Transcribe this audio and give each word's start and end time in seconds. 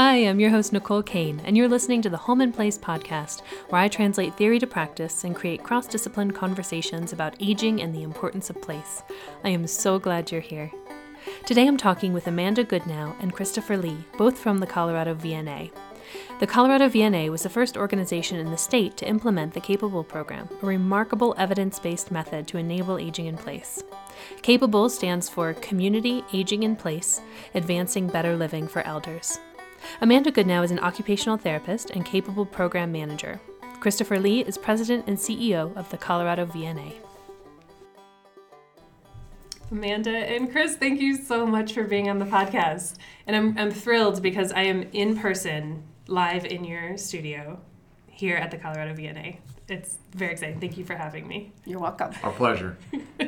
Hi, 0.00 0.18
I'm 0.18 0.38
your 0.38 0.50
host, 0.50 0.72
Nicole 0.72 1.02
Kane, 1.02 1.42
and 1.44 1.56
you're 1.56 1.66
listening 1.66 2.02
to 2.02 2.08
the 2.08 2.16
Home 2.16 2.40
and 2.40 2.54
Place 2.54 2.78
podcast, 2.78 3.40
where 3.68 3.80
I 3.80 3.88
translate 3.88 4.36
theory 4.36 4.60
to 4.60 4.66
practice 4.68 5.24
and 5.24 5.34
create 5.34 5.64
cross 5.64 5.88
discipline 5.88 6.30
conversations 6.30 7.12
about 7.12 7.34
aging 7.40 7.82
and 7.82 7.92
the 7.92 8.04
importance 8.04 8.48
of 8.48 8.62
place. 8.62 9.02
I 9.42 9.48
am 9.48 9.66
so 9.66 9.98
glad 9.98 10.30
you're 10.30 10.40
here. 10.40 10.70
Today 11.46 11.66
I'm 11.66 11.76
talking 11.76 12.12
with 12.12 12.28
Amanda 12.28 12.64
Goodnow 12.64 13.20
and 13.20 13.32
Christopher 13.32 13.76
Lee, 13.76 14.04
both 14.16 14.38
from 14.38 14.58
the 14.58 14.68
Colorado 14.68 15.16
VNA. 15.16 15.72
The 16.38 16.46
Colorado 16.46 16.88
VNA 16.88 17.30
was 17.30 17.42
the 17.42 17.48
first 17.48 17.76
organization 17.76 18.38
in 18.38 18.52
the 18.52 18.56
state 18.56 18.96
to 18.98 19.08
implement 19.08 19.52
the 19.52 19.60
Capable 19.60 20.04
program, 20.04 20.48
a 20.62 20.66
remarkable 20.66 21.34
evidence 21.36 21.80
based 21.80 22.12
method 22.12 22.46
to 22.46 22.58
enable 22.58 22.98
aging 22.98 23.26
in 23.26 23.36
place. 23.36 23.82
Capable 24.42 24.88
stands 24.88 25.28
for 25.28 25.54
Community 25.54 26.22
Aging 26.32 26.62
in 26.62 26.76
Place 26.76 27.20
Advancing 27.56 28.06
Better 28.06 28.36
Living 28.36 28.68
for 28.68 28.86
Elders. 28.86 29.40
Amanda 30.00 30.30
Goodnow 30.30 30.64
is 30.64 30.70
an 30.70 30.78
occupational 30.78 31.36
therapist 31.36 31.90
and 31.90 32.04
Capable 32.04 32.46
program 32.46 32.92
manager. 32.92 33.40
Christopher 33.80 34.18
Lee 34.18 34.40
is 34.40 34.58
president 34.58 35.06
and 35.06 35.16
CEO 35.16 35.76
of 35.76 35.88
the 35.90 35.96
Colorado 35.96 36.46
VNA. 36.46 36.94
Amanda 39.70 40.10
and 40.10 40.50
Chris, 40.50 40.76
thank 40.76 41.00
you 41.00 41.16
so 41.16 41.46
much 41.46 41.74
for 41.74 41.84
being 41.84 42.08
on 42.08 42.18
the 42.18 42.24
podcast. 42.24 42.96
And 43.26 43.36
I'm, 43.36 43.58
I'm 43.58 43.70
thrilled 43.70 44.22
because 44.22 44.50
I 44.52 44.62
am 44.62 44.82
in 44.92 45.18
person, 45.18 45.82
live 46.06 46.46
in 46.46 46.64
your 46.64 46.96
studio 46.96 47.60
here 48.06 48.36
at 48.36 48.50
the 48.50 48.56
Colorado 48.56 48.94
VNA. 48.94 49.38
It's 49.68 49.98
very 50.14 50.32
exciting. 50.32 50.60
Thank 50.60 50.78
you 50.78 50.84
for 50.84 50.94
having 50.94 51.28
me. 51.28 51.52
You're 51.66 51.78
welcome. 51.78 52.12
Our 52.22 52.32
pleasure. 52.32 52.78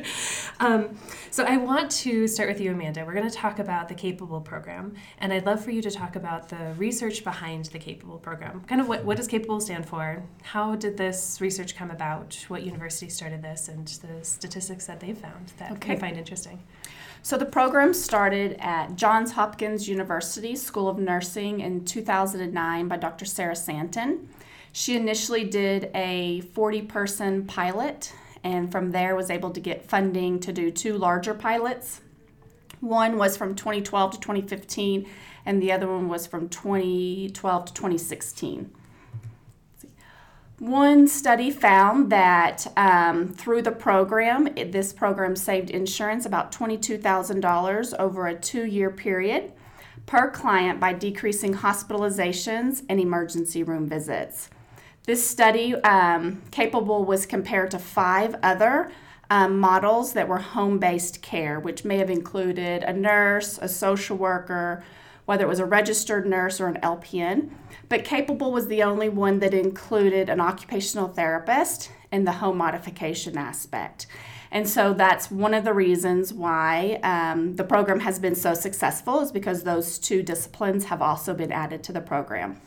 um, 0.60 0.96
so, 1.30 1.44
I 1.44 1.58
want 1.58 1.90
to 1.90 2.26
start 2.26 2.48
with 2.48 2.62
you, 2.62 2.72
Amanda. 2.72 3.04
We're 3.04 3.12
going 3.12 3.28
to 3.28 3.34
talk 3.34 3.58
about 3.58 3.88
the 3.88 3.94
Capable 3.94 4.40
program, 4.40 4.94
and 5.18 5.34
I'd 5.34 5.44
love 5.44 5.62
for 5.62 5.70
you 5.70 5.82
to 5.82 5.90
talk 5.90 6.16
about 6.16 6.48
the 6.48 6.74
research 6.78 7.24
behind 7.24 7.66
the 7.66 7.78
Capable 7.78 8.16
program. 8.16 8.62
Kind 8.66 8.80
of 8.80 8.88
what, 8.88 9.04
what 9.04 9.18
does 9.18 9.26
Capable 9.26 9.60
stand 9.60 9.86
for? 9.86 10.22
How 10.42 10.76
did 10.76 10.96
this 10.96 11.42
research 11.42 11.76
come 11.76 11.90
about? 11.90 12.42
What 12.48 12.62
university 12.62 13.10
started 13.10 13.42
this, 13.42 13.68
and 13.68 13.86
the 13.86 14.24
statistics 14.24 14.86
that 14.86 14.98
they 14.98 15.12
found 15.12 15.52
that 15.58 15.72
okay. 15.72 15.92
you 15.92 15.98
find 15.98 16.16
interesting? 16.16 16.62
So, 17.20 17.36
the 17.36 17.44
program 17.44 17.92
started 17.92 18.56
at 18.60 18.96
Johns 18.96 19.32
Hopkins 19.32 19.86
University 19.86 20.56
School 20.56 20.88
of 20.88 20.98
Nursing 20.98 21.60
in 21.60 21.84
2009 21.84 22.88
by 22.88 22.96
Dr. 22.96 23.26
Sarah 23.26 23.52
Szanton. 23.52 24.20
She 24.72 24.96
initially 24.96 25.44
did 25.44 25.90
a 25.94 26.40
40 26.40 26.82
person 26.82 27.46
pilot 27.46 28.12
and 28.42 28.70
from 28.70 28.92
there 28.92 29.16
was 29.16 29.30
able 29.30 29.50
to 29.50 29.60
get 29.60 29.84
funding 29.84 30.40
to 30.40 30.52
do 30.52 30.70
two 30.70 30.96
larger 30.96 31.34
pilots. 31.34 32.00
One 32.80 33.18
was 33.18 33.36
from 33.36 33.54
2012 33.54 34.12
to 34.12 34.20
2015 34.20 35.06
and 35.44 35.62
the 35.62 35.72
other 35.72 35.88
one 35.88 36.08
was 36.08 36.26
from 36.26 36.48
2012 36.48 37.64
to 37.66 37.74
2016. 37.74 38.70
One 40.58 41.08
study 41.08 41.50
found 41.50 42.12
that 42.12 42.66
um, 42.76 43.28
through 43.28 43.62
the 43.62 43.72
program, 43.72 44.46
it, 44.56 44.72
this 44.72 44.92
program 44.92 45.34
saved 45.34 45.70
insurance 45.70 46.26
about 46.26 46.52
$22,000 46.52 47.98
over 47.98 48.26
a 48.26 48.34
two 48.34 48.64
year 48.64 48.90
period 48.90 49.52
per 50.04 50.30
client 50.30 50.78
by 50.78 50.92
decreasing 50.92 51.54
hospitalizations 51.54 52.82
and 52.90 53.00
emergency 53.00 53.62
room 53.62 53.88
visits. 53.88 54.50
This 55.10 55.28
study, 55.28 55.74
um, 55.74 56.40
Capable, 56.52 57.04
was 57.04 57.26
compared 57.26 57.72
to 57.72 57.80
five 57.80 58.36
other 58.44 58.92
um, 59.28 59.58
models 59.58 60.12
that 60.12 60.28
were 60.28 60.38
home 60.38 60.78
based 60.78 61.20
care, 61.20 61.58
which 61.58 61.84
may 61.84 61.96
have 61.96 62.10
included 62.10 62.84
a 62.84 62.92
nurse, 62.92 63.58
a 63.60 63.66
social 63.66 64.16
worker, 64.16 64.84
whether 65.24 65.44
it 65.44 65.48
was 65.48 65.58
a 65.58 65.64
registered 65.64 66.28
nurse 66.28 66.60
or 66.60 66.68
an 66.68 66.80
LPN. 66.80 67.50
But 67.88 68.04
Capable 68.04 68.52
was 68.52 68.68
the 68.68 68.84
only 68.84 69.08
one 69.08 69.40
that 69.40 69.52
included 69.52 70.28
an 70.28 70.40
occupational 70.40 71.08
therapist 71.08 71.90
in 72.12 72.22
the 72.22 72.34
home 72.34 72.58
modification 72.58 73.36
aspect. 73.36 74.06
And 74.52 74.68
so 74.68 74.94
that's 74.94 75.28
one 75.28 75.54
of 75.54 75.64
the 75.64 75.74
reasons 75.74 76.32
why 76.32 77.00
um, 77.02 77.56
the 77.56 77.64
program 77.64 77.98
has 77.98 78.20
been 78.20 78.36
so 78.36 78.54
successful, 78.54 79.18
is 79.18 79.32
because 79.32 79.64
those 79.64 79.98
two 79.98 80.22
disciplines 80.22 80.84
have 80.84 81.02
also 81.02 81.34
been 81.34 81.50
added 81.50 81.82
to 81.82 81.92
the 81.92 82.00
program. 82.00 82.60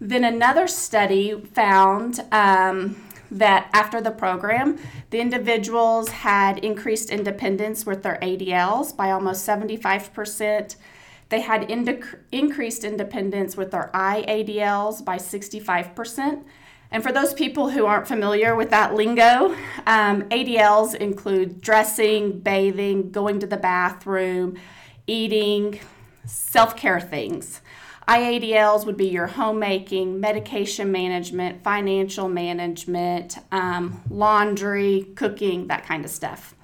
Then 0.00 0.24
another 0.24 0.68
study 0.68 1.40
found 1.40 2.20
um, 2.30 2.96
that 3.30 3.68
after 3.72 4.00
the 4.00 4.10
program, 4.10 4.78
the 5.10 5.20
individuals 5.20 6.08
had 6.08 6.58
increased 6.58 7.10
independence 7.10 7.84
with 7.84 8.02
their 8.02 8.18
ADLs 8.22 8.96
by 8.96 9.10
almost 9.10 9.46
75%. 9.46 10.76
They 11.30 11.40
had 11.40 11.70
increased 12.32 12.84
independence 12.84 13.56
with 13.56 13.70
their 13.70 13.90
IADLs 13.92 15.04
by 15.04 15.16
65%. 15.16 16.44
And 16.90 17.02
for 17.02 17.12
those 17.12 17.34
people 17.34 17.68
who 17.70 17.84
aren't 17.84 18.08
familiar 18.08 18.54
with 18.54 18.70
that 18.70 18.94
lingo, 18.94 19.54
um, 19.86 20.22
ADLs 20.30 20.94
include 20.94 21.60
dressing, 21.60 22.38
bathing, 22.40 23.10
going 23.10 23.40
to 23.40 23.46
the 23.46 23.58
bathroom, 23.58 24.56
eating, 25.06 25.80
self 26.24 26.76
care 26.76 27.00
things. 27.00 27.60
IADLs 28.08 28.86
would 28.86 28.96
be 28.96 29.08
your 29.08 29.26
homemaking, 29.26 30.18
medication 30.18 30.90
management, 30.90 31.62
financial 31.62 32.26
management, 32.26 33.36
um, 33.52 34.00
laundry, 34.08 35.08
cooking, 35.14 35.66
that 35.66 35.84
kind 35.84 36.06
of 36.06 36.10
stuff. 36.10 36.54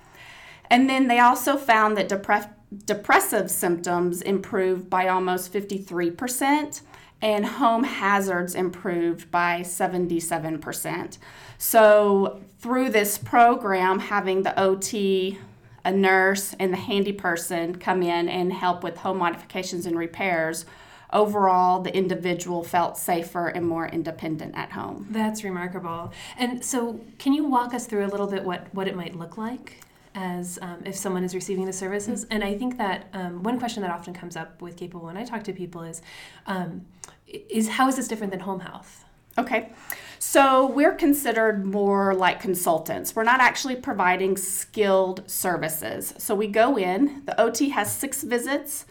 And 0.71 0.89
then 0.89 1.07
they 1.07 1.19
also 1.19 1.59
found 1.59 1.99
that 1.99 2.09
depre- 2.09 2.49
depressive 2.87 3.51
symptoms 3.51 4.23
improved 4.23 4.89
by 4.89 5.09
almost 5.09 5.53
53%, 5.53 6.81
and 7.21 7.45
home 7.45 7.85
hazards 7.85 8.55
improved 8.55 9.31
by 9.31 9.61
77%. 9.61 11.19
So, 11.59 12.41
through 12.59 12.91
this 12.91 13.19
program, 13.19 13.99
having 13.99 14.43
the 14.43 14.59
OT, 14.59 15.39
a 15.85 15.93
nurse, 15.93 16.55
and 16.59 16.73
the 16.73 16.79
handy 16.79 17.13
person 17.13 17.77
come 17.77 18.03
in 18.03 18.29
and 18.31 18.53
help 18.53 18.83
with 18.83 18.99
home 18.99 19.19
modifications 19.19 19.85
and 19.85 19.99
repairs 19.99 20.65
overall 21.15 21.81
the 21.81 21.97
individual 21.97 22.63
felt 22.63 22.99
safer 22.99 23.49
and 23.49 23.67
more 23.67 23.87
independent 23.87 24.55
at 24.57 24.73
home. 24.73 25.07
That's 25.11 25.45
remarkable. 25.45 26.13
And 26.37 26.65
so, 26.65 27.01
can 27.19 27.33
you 27.33 27.45
walk 27.47 27.73
us 27.73 27.87
through 27.87 28.05
a 28.05 28.09
little 28.09 28.27
bit 28.27 28.45
what, 28.45 28.67
what 28.75 28.89
it 28.89 28.97
might 28.97 29.15
look 29.15 29.39
like? 29.39 29.81
As 30.17 30.59
um, 30.63 30.83
if 30.85 30.95
someone 30.95 31.25
is 31.25 31.35
receiving 31.35 31.65
the 31.65 31.73
services, 31.73 32.25
and 32.31 32.45
I 32.45 32.57
think 32.57 32.79
that 32.79 33.09
um, 33.15 33.43
one 33.43 33.59
question 33.59 33.83
that 33.83 33.91
often 33.91 34.15
comes 34.15 34.37
up 34.37 34.63
with 34.63 34.77
Capable 34.77 35.07
when 35.07 35.17
I 35.17 35.25
talk 35.25 35.43
to 35.45 35.53
people 35.53 35.83
is, 35.83 36.03
um, 36.47 36.87
is 37.27 37.69
how 37.69 37.89
is 37.89 37.97
this 37.97 38.07
different 38.07 38.31
than 38.31 38.41
home 38.41 38.61
health? 38.61 39.05
Okay. 39.37 39.73
So 40.21 40.67
we're 40.67 40.95
considered 40.95 41.67
more 41.67 42.15
like 42.15 42.41
consultants. 42.41 43.17
We're 43.17 43.25
not 43.25 43.41
actually 43.41 43.77
providing 43.77 44.37
skilled 44.37 45.29
services. 45.29 46.15
So 46.19 46.35
we 46.35 46.47
go 46.47 46.79
in, 46.79 47.23
the 47.27 47.39
OT 47.41 47.71
has 47.71 47.93
six 47.93 48.23
visits, 48.23 48.87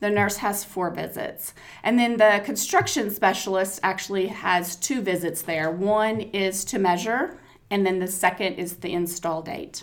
the 0.00 0.10
nurse 0.10 0.36
has 0.38 0.64
four 0.64 0.90
visits. 0.90 1.54
And 1.82 1.98
then 1.98 2.16
the 2.16 2.40
construction 2.44 3.10
specialist 3.10 3.80
actually 3.82 4.28
has 4.28 4.76
two 4.76 5.00
visits 5.00 5.42
there. 5.42 5.70
One 5.70 6.20
is 6.20 6.64
to 6.66 6.78
measure, 6.78 7.38
and 7.70 7.84
then 7.84 7.98
the 7.98 8.06
second 8.06 8.54
is 8.54 8.76
the 8.76 8.92
install 8.92 9.42
date. 9.42 9.82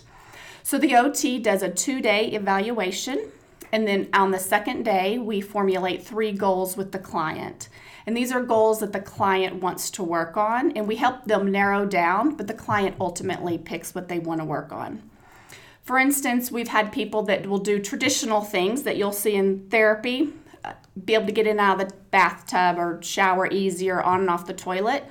So 0.62 0.78
the 0.78 0.96
OT 0.96 1.38
does 1.38 1.62
a 1.62 1.70
two 1.70 2.00
day 2.00 2.28
evaluation, 2.32 3.30
and 3.72 3.86
then 3.86 4.08
on 4.12 4.30
the 4.30 4.38
second 4.38 4.84
day, 4.84 5.18
we 5.18 5.40
formulate 5.40 6.02
three 6.02 6.32
goals 6.32 6.76
with 6.76 6.92
the 6.92 6.98
client. 6.98 7.68
And 8.06 8.16
these 8.16 8.30
are 8.32 8.42
goals 8.42 8.78
that 8.80 8.92
the 8.92 9.00
client 9.00 9.60
wants 9.60 9.90
to 9.92 10.02
work 10.02 10.36
on, 10.36 10.72
and 10.72 10.86
we 10.86 10.96
help 10.96 11.24
them 11.24 11.50
narrow 11.50 11.84
down, 11.84 12.36
but 12.36 12.46
the 12.46 12.54
client 12.54 12.96
ultimately 13.00 13.58
picks 13.58 13.94
what 13.94 14.08
they 14.08 14.20
want 14.20 14.40
to 14.40 14.44
work 14.44 14.72
on. 14.72 15.02
For 15.86 16.00
instance, 16.00 16.50
we've 16.50 16.66
had 16.66 16.90
people 16.90 17.22
that 17.22 17.46
will 17.46 17.58
do 17.58 17.78
traditional 17.78 18.40
things 18.40 18.82
that 18.82 18.96
you'll 18.96 19.12
see 19.12 19.36
in 19.36 19.68
therapy, 19.70 20.32
uh, 20.64 20.72
be 21.04 21.14
able 21.14 21.26
to 21.26 21.32
get 21.32 21.46
in 21.46 21.60
out 21.60 21.80
of 21.80 21.88
the 21.88 21.94
bathtub 22.10 22.76
or 22.76 23.00
shower 23.04 23.46
easier 23.46 24.02
on 24.02 24.18
and 24.18 24.28
off 24.28 24.46
the 24.46 24.52
toilet. 24.52 25.04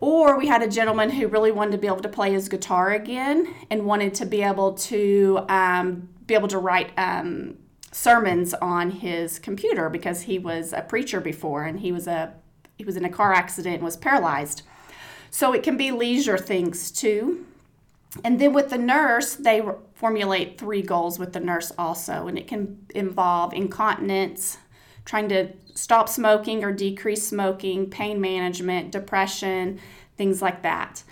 Or 0.00 0.38
we 0.38 0.46
had 0.46 0.62
a 0.62 0.68
gentleman 0.68 1.10
who 1.10 1.28
really 1.28 1.52
wanted 1.52 1.72
to 1.72 1.78
be 1.78 1.86
able 1.86 2.00
to 2.00 2.08
play 2.08 2.32
his 2.32 2.48
guitar 2.48 2.92
again 2.92 3.54
and 3.70 3.84
wanted 3.84 4.14
to 4.14 4.24
be 4.24 4.42
able 4.42 4.72
to 4.72 5.44
um, 5.50 6.08
be 6.26 6.32
able 6.32 6.48
to 6.48 6.58
write 6.58 6.92
um, 6.96 7.58
sermons 7.92 8.54
on 8.54 8.92
his 8.92 9.38
computer 9.38 9.90
because 9.90 10.22
he 10.22 10.38
was 10.38 10.72
a 10.72 10.80
preacher 10.80 11.20
before 11.20 11.64
and 11.64 11.80
he 11.80 11.92
was 11.92 12.06
a 12.06 12.32
he 12.78 12.84
was 12.84 12.96
in 12.96 13.04
a 13.04 13.10
car 13.10 13.34
accident 13.34 13.76
and 13.76 13.84
was 13.84 13.98
paralyzed. 13.98 14.62
So 15.30 15.52
it 15.52 15.62
can 15.62 15.76
be 15.76 15.90
leisure 15.90 16.38
things 16.38 16.90
too. 16.90 17.44
And 18.24 18.40
then 18.40 18.52
with 18.52 18.70
the 18.70 18.78
nurse, 18.78 19.34
they 19.34 19.62
formulate 19.94 20.58
three 20.58 20.82
goals 20.82 21.18
with 21.18 21.32
the 21.32 21.40
nurse 21.40 21.72
also, 21.78 22.26
and 22.26 22.38
it 22.38 22.46
can 22.46 22.86
involve 22.94 23.52
incontinence, 23.52 24.58
trying 25.04 25.28
to 25.28 25.48
stop 25.74 26.08
smoking 26.08 26.64
or 26.64 26.72
decrease 26.72 27.26
smoking, 27.26 27.88
pain 27.90 28.20
management, 28.20 28.92
depression, 28.92 29.78
things 30.16 30.42
like 30.42 30.62
that. 30.62 31.02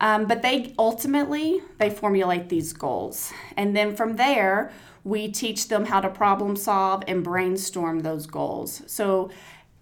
Um, 0.00 0.26
but 0.26 0.42
they 0.42 0.74
ultimately 0.78 1.60
they 1.78 1.88
formulate 1.88 2.48
these 2.48 2.72
goals, 2.72 3.32
and 3.56 3.76
then 3.76 3.94
from 3.94 4.16
there 4.16 4.72
we 5.04 5.30
teach 5.30 5.68
them 5.68 5.84
how 5.84 6.00
to 6.00 6.08
problem 6.08 6.56
solve 6.56 7.04
and 7.06 7.22
brainstorm 7.22 8.00
those 8.00 8.26
goals. 8.26 8.82
So 8.86 9.30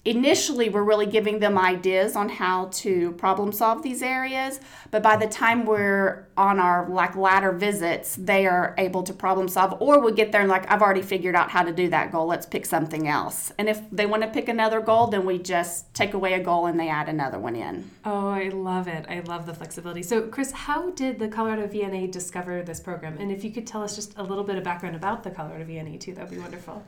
initially 0.05 0.69
we're 0.69 0.83
really 0.83 1.07
giving 1.07 1.39
them 1.39 1.57
ideas 1.57 2.17
on 2.17 2.29
how 2.29 2.67
to 2.73 3.13
problem 3.13 3.53
solve 3.53 3.83
these 3.83 4.03
areas 4.03 4.59
but 4.91 5.03
by 5.03 5.17
the 5.17 5.27
time 5.29 5.65
we're 5.65 6.27
on 6.37 6.59
our 6.59 6.89
like 6.89 7.15
latter 7.15 7.53
visits 7.53 8.17
they 8.17 8.47
are 8.47 8.75
able 8.79 9.03
to 9.03 9.13
problem 9.13 9.47
solve 9.47 9.81
or 9.81 10.01
we 10.01 10.11
get 10.13 10.33
there 10.33 10.41
and 10.41 10.51
like 10.51 10.69
i've 10.71 10.83
already 10.83 11.03
figured 11.03 11.37
out 11.37 11.51
how 11.51 11.63
to 11.63 11.73
do 11.73 11.89
that 11.89 12.11
goal. 12.11 12.27
Let's 12.27 12.47
pick 12.47 12.67
something 12.67 13.07
else. 13.07 13.53
And 13.59 13.69
if 13.69 13.81
they 13.93 14.07
want 14.07 14.23
to 14.23 14.29
pick 14.29 14.49
another 14.49 14.81
goal 14.81 15.07
then 15.07 15.25
we 15.25 15.39
just 15.39 15.93
take 15.95 16.15
away 16.15 16.33
a 16.35 16.41
goal 16.41 16.67
and 16.67 16.81
they 16.81 16.89
add 16.89 17.09
another 17.09 17.39
one 17.39 17.55
in. 17.55 17.91
Oh 18.05 18.29
i 18.29 18.49
love 18.49 18.89
it. 18.89 19.07
I 19.09 19.21
love 19.21 19.47
the 19.47 19.55
flexibility. 19.55 20.03
So 20.03 20.23
chris 20.23 20.51
how 20.51 20.91
did 20.91 21.19
the 21.19 21.29
colorado 21.29 21.67
vna 21.67 22.11
discover 22.11 22.63
this 22.63 22.81
program? 22.81 23.17
And 23.19 23.31
if 23.31 23.45
you 23.45 23.51
could 23.51 23.67
tell 23.67 23.83
us 23.83 23.95
just 23.95 24.17
a 24.17 24.23
little 24.23 24.45
bit 24.45 24.57
of 24.57 24.65
background 24.65 24.97
about 24.97 25.23
the 25.23 25.31
colorado 25.31 25.65
vna 25.65 26.01
too 26.01 26.15
that 26.15 26.29
would 26.29 26.35
be 26.35 26.41
wonderful 26.41 26.83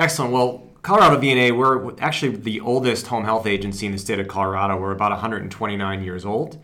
Excellent. 0.00 0.32
Well, 0.32 0.66
Colorado 0.80 1.20
VNA, 1.20 1.54
we're 1.54 1.94
actually 2.00 2.34
the 2.36 2.60
oldest 2.60 3.08
home 3.08 3.24
health 3.24 3.46
agency 3.46 3.84
in 3.84 3.92
the 3.92 3.98
state 3.98 4.18
of 4.18 4.28
Colorado. 4.28 4.78
We're 4.78 4.92
about 4.92 5.10
129 5.10 6.02
years 6.02 6.24
old. 6.24 6.58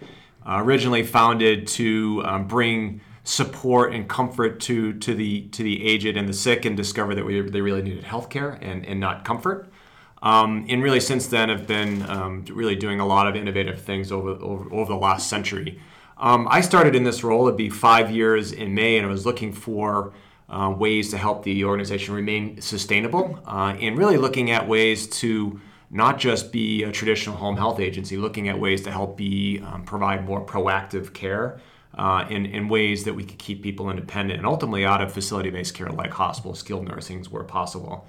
Uh, 0.47 0.63
originally 0.65 1.03
founded 1.03 1.67
to 1.67 2.23
um, 2.25 2.49
bring 2.49 3.03
support 3.25 3.93
and 3.93 4.09
comfort 4.09 4.59
to, 4.61 4.95
to, 4.95 5.15
the, 5.15 5.43
to 5.49 5.63
the 5.63 5.85
aged 5.87 6.17
and 6.17 6.27
the 6.27 6.33
sick 6.33 6.65
and 6.65 6.79
discover 6.79 7.15
that 7.15 7.27
we, 7.27 7.43
they 7.43 7.61
really 7.61 7.83
needed 7.83 8.05
health 8.05 8.31
care 8.31 8.53
and, 8.63 8.87
and 8.87 8.99
not 8.99 9.27
comfort. 9.27 9.71
Um, 10.23 10.65
and 10.71 10.83
really, 10.83 11.01
since 11.01 11.27
then, 11.27 11.51
have 11.51 11.67
been 11.67 12.09
um, 12.09 12.43
really 12.49 12.75
doing 12.75 13.01
a 13.01 13.07
lot 13.07 13.29
of 13.29 13.37
innovative 13.37 13.83
things 13.83 14.11
over, 14.11 14.31
over, 14.31 14.73
over 14.73 14.95
the 14.95 14.99
last 14.99 15.29
century. 15.29 15.79
Um, 16.17 16.49
I 16.51 16.63
started 16.63 16.97
in 16.97 17.05
this 17.05 17.23
role, 17.23 17.47
it'd 17.49 17.59
be 17.59 17.69
five 17.69 18.11
years 18.11 18.51
in 18.51 18.75
May, 18.75 18.97
and 18.97 19.07
I 19.07 19.11
was 19.11 19.27
looking 19.27 19.53
for 19.53 20.15
uh, 20.49 20.75
ways 20.77 21.11
to 21.11 21.19
help 21.19 21.43
the 21.43 21.65
organization 21.65 22.15
remain 22.15 22.61
sustainable 22.61 23.41
uh, 23.47 23.77
and 23.81 23.99
really 23.99 24.17
looking 24.17 24.51
at 24.51 24.69
ways 24.69 25.07
to 25.07 25.61
not 25.91 26.19
just 26.19 26.53
be 26.53 26.83
a 26.83 26.93
traditional 26.93 27.37
home 27.37 27.57
health 27.57 27.81
agency, 27.81 28.17
looking 28.17 28.49
at 28.49 28.59
ways 28.59 28.83
to 28.83 28.91
help 28.91 29.17
be 29.17 29.61
um, 29.61 29.85
provide 29.85 30.25
more 30.25 30.45
proactive 30.45 31.13
care 31.13 31.61
uh, 31.95 32.27
in, 32.29 32.47
in 32.47 32.69
ways 32.69 33.05
that 33.05 33.15
we 33.15 33.25
could 33.25 33.39
keep 33.39 33.63
people 33.63 33.89
independent 33.91 34.39
and 34.39 34.47
ultimately 34.47 34.85
out 34.85 35.01
of 35.01 35.13
facility-based 35.13 35.75
care 35.75 35.89
like 35.89 36.11
hospital 36.11 36.55
skilled 36.55 36.87
nursing 36.87 37.25
where 37.27 37.45
possible. 37.45 38.07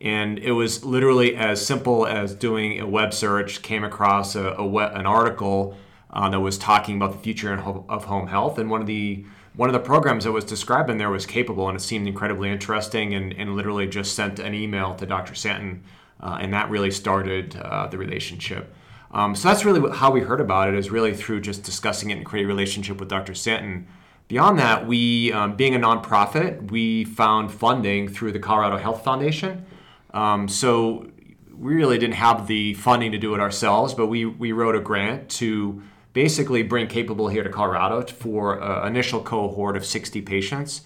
And 0.00 0.38
it 0.38 0.52
was 0.52 0.84
literally 0.84 1.34
as 1.36 1.64
simple 1.64 2.06
as 2.06 2.34
doing 2.34 2.80
a 2.80 2.86
web 2.86 3.14
search, 3.14 3.62
came 3.62 3.84
across 3.84 4.34
a, 4.34 4.54
a 4.58 4.66
web, 4.66 4.94
an 4.94 5.06
article 5.06 5.76
uh, 6.10 6.28
that 6.28 6.40
was 6.40 6.58
talking 6.58 6.96
about 6.96 7.12
the 7.12 7.18
future 7.18 7.54
of 7.54 8.04
home 8.04 8.28
health, 8.28 8.58
and 8.58 8.70
one 8.70 8.80
of 8.80 8.86
the 8.86 9.24
one 9.56 9.68
of 9.68 9.72
the 9.72 9.80
programs 9.80 10.24
that 10.24 10.32
was 10.32 10.44
described 10.44 10.90
in 10.90 10.98
there 10.98 11.10
was 11.10 11.26
capable 11.26 11.68
and 11.68 11.76
it 11.76 11.80
seemed 11.80 12.08
incredibly 12.08 12.50
interesting 12.50 13.14
and, 13.14 13.32
and 13.34 13.54
literally 13.54 13.86
just 13.86 14.14
sent 14.14 14.38
an 14.38 14.54
email 14.54 14.94
to 14.94 15.06
Dr. 15.06 15.34
Szanton 15.34 15.80
uh, 16.20 16.38
and 16.40 16.52
that 16.52 16.70
really 16.70 16.90
started 16.90 17.56
uh, 17.56 17.86
the 17.86 17.98
relationship. 17.98 18.74
Um, 19.12 19.36
so 19.36 19.48
that's 19.48 19.64
really 19.64 19.92
how 19.92 20.10
we 20.10 20.20
heard 20.20 20.40
about 20.40 20.68
it 20.68 20.74
is 20.74 20.90
really 20.90 21.14
through 21.14 21.40
just 21.40 21.62
discussing 21.62 22.10
it 22.10 22.16
and 22.16 22.26
creating 22.26 22.50
a 22.50 22.52
relationship 22.52 22.98
with 22.98 23.08
Dr. 23.08 23.32
Szanton. 23.32 23.84
Beyond 24.26 24.58
that, 24.58 24.86
we, 24.88 25.32
um, 25.32 25.54
being 25.54 25.74
a 25.74 25.78
nonprofit, 25.78 26.70
we 26.70 27.04
found 27.04 27.52
funding 27.52 28.08
through 28.08 28.32
the 28.32 28.40
Colorado 28.40 28.76
Health 28.76 29.04
Foundation. 29.04 29.66
Um, 30.12 30.48
so 30.48 31.10
we 31.56 31.74
really 31.74 31.98
didn't 31.98 32.14
have 32.14 32.48
the 32.48 32.74
funding 32.74 33.12
to 33.12 33.18
do 33.18 33.34
it 33.34 33.40
ourselves, 33.40 33.94
but 33.94 34.06
we, 34.06 34.24
we 34.24 34.50
wrote 34.50 34.74
a 34.74 34.80
grant 34.80 35.28
to 35.28 35.82
basically 36.14 36.62
bring 36.62 36.86
Capable 36.86 37.28
here 37.28 37.42
to 37.42 37.50
Colorado 37.50 38.00
for 38.06 38.60
an 38.60 38.86
initial 38.86 39.20
cohort 39.20 39.76
of 39.76 39.84
60 39.84 40.22
patients. 40.22 40.82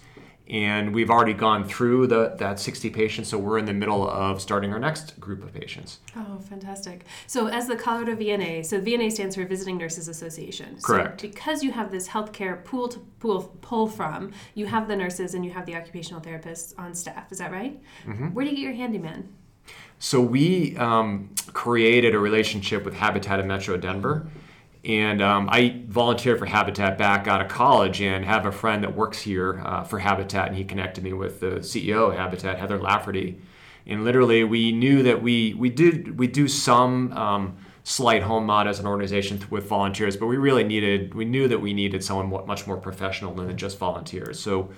And 0.49 0.95
we've 0.95 1.11
already 1.11 1.35
gone 1.35 1.63
through 1.63 2.07
the, 2.07 2.33
that 2.39 2.59
60 2.59 2.89
patients, 2.89 3.29
so 3.29 3.37
we're 3.37 3.59
in 3.59 3.65
the 3.65 3.73
middle 3.73 4.09
of 4.09 4.41
starting 4.41 4.73
our 4.73 4.79
next 4.79 5.19
group 5.19 5.43
of 5.43 5.53
patients. 5.53 5.99
Oh, 6.15 6.39
fantastic. 6.39 7.05
So, 7.27 7.45
as 7.45 7.67
the 7.67 7.75
Colorado 7.75 8.15
VNA, 8.15 8.65
so 8.65 8.81
VNA 8.81 9.11
stands 9.11 9.35
for 9.35 9.45
Visiting 9.45 9.77
Nurses 9.77 10.07
Association. 10.07 10.79
Correct. 10.81 11.21
So 11.21 11.27
because 11.27 11.63
you 11.63 11.71
have 11.71 11.91
this 11.91 12.07
healthcare 12.07 12.65
pool 12.65 12.87
to 12.87 12.97
pool, 13.19 13.55
pull 13.61 13.85
from, 13.85 14.31
you 14.55 14.65
have 14.65 14.87
the 14.87 14.95
nurses 14.95 15.35
and 15.35 15.45
you 15.45 15.51
have 15.51 15.67
the 15.67 15.75
occupational 15.75 16.19
therapists 16.19 16.73
on 16.79 16.95
staff. 16.95 17.31
Is 17.31 17.37
that 17.37 17.51
right? 17.51 17.79
Mm-hmm. 18.07 18.29
Where 18.29 18.43
do 18.43 18.49
you 18.49 18.57
get 18.57 18.63
your 18.63 18.73
handyman? 18.73 19.31
So, 19.99 20.19
we 20.19 20.75
um, 20.77 21.29
created 21.53 22.15
a 22.15 22.19
relationship 22.19 22.85
with 22.85 22.95
Habitat 22.95 23.39
in 23.39 23.45
Metro 23.45 23.77
Denver. 23.77 24.27
And 24.85 25.21
um, 25.21 25.49
I 25.51 25.81
volunteered 25.87 26.39
for 26.39 26.45
Habitat 26.45 26.97
back 26.97 27.27
out 27.27 27.41
of 27.41 27.49
college 27.49 28.01
and 28.01 28.23
have 28.23 28.45
a 28.45 28.51
friend 28.51 28.83
that 28.83 28.95
works 28.95 29.19
here 29.19 29.61
uh, 29.65 29.83
for 29.83 29.99
Habitat, 29.99 30.47
and 30.47 30.55
he 30.55 30.63
connected 30.63 31.03
me 31.03 31.11
with 31.11 31.41
the 31.41 31.57
CEO 31.57 32.09
of 32.09 32.15
Habitat, 32.15 32.57
Heather 32.57 32.79
Lafferty. 32.79 33.41
And 33.85 34.05
literally, 34.05 34.43
we 34.43 34.71
knew 34.71 35.03
that 35.03 35.21
we 35.21 35.53
we 35.55 35.69
did 35.69 36.17
we 36.17 36.27
do 36.27 36.47
some 36.47 37.11
um, 37.13 37.57
slight 37.83 38.23
home 38.23 38.45
mod 38.45 38.67
as 38.67 38.79
an 38.79 38.85
organization 38.85 39.43
with 39.49 39.67
volunteers, 39.67 40.15
but 40.15 40.27
we 40.27 40.37
really 40.37 40.63
needed 40.63 41.13
we 41.13 41.25
knew 41.25 41.47
that 41.47 41.59
we 41.59 41.73
needed 41.73 42.03
someone 42.03 42.45
much 42.45 42.65
more 42.67 42.77
professional 42.77 43.33
than 43.33 43.57
just 43.57 43.77
volunteers. 43.79 44.39
So 44.39 44.69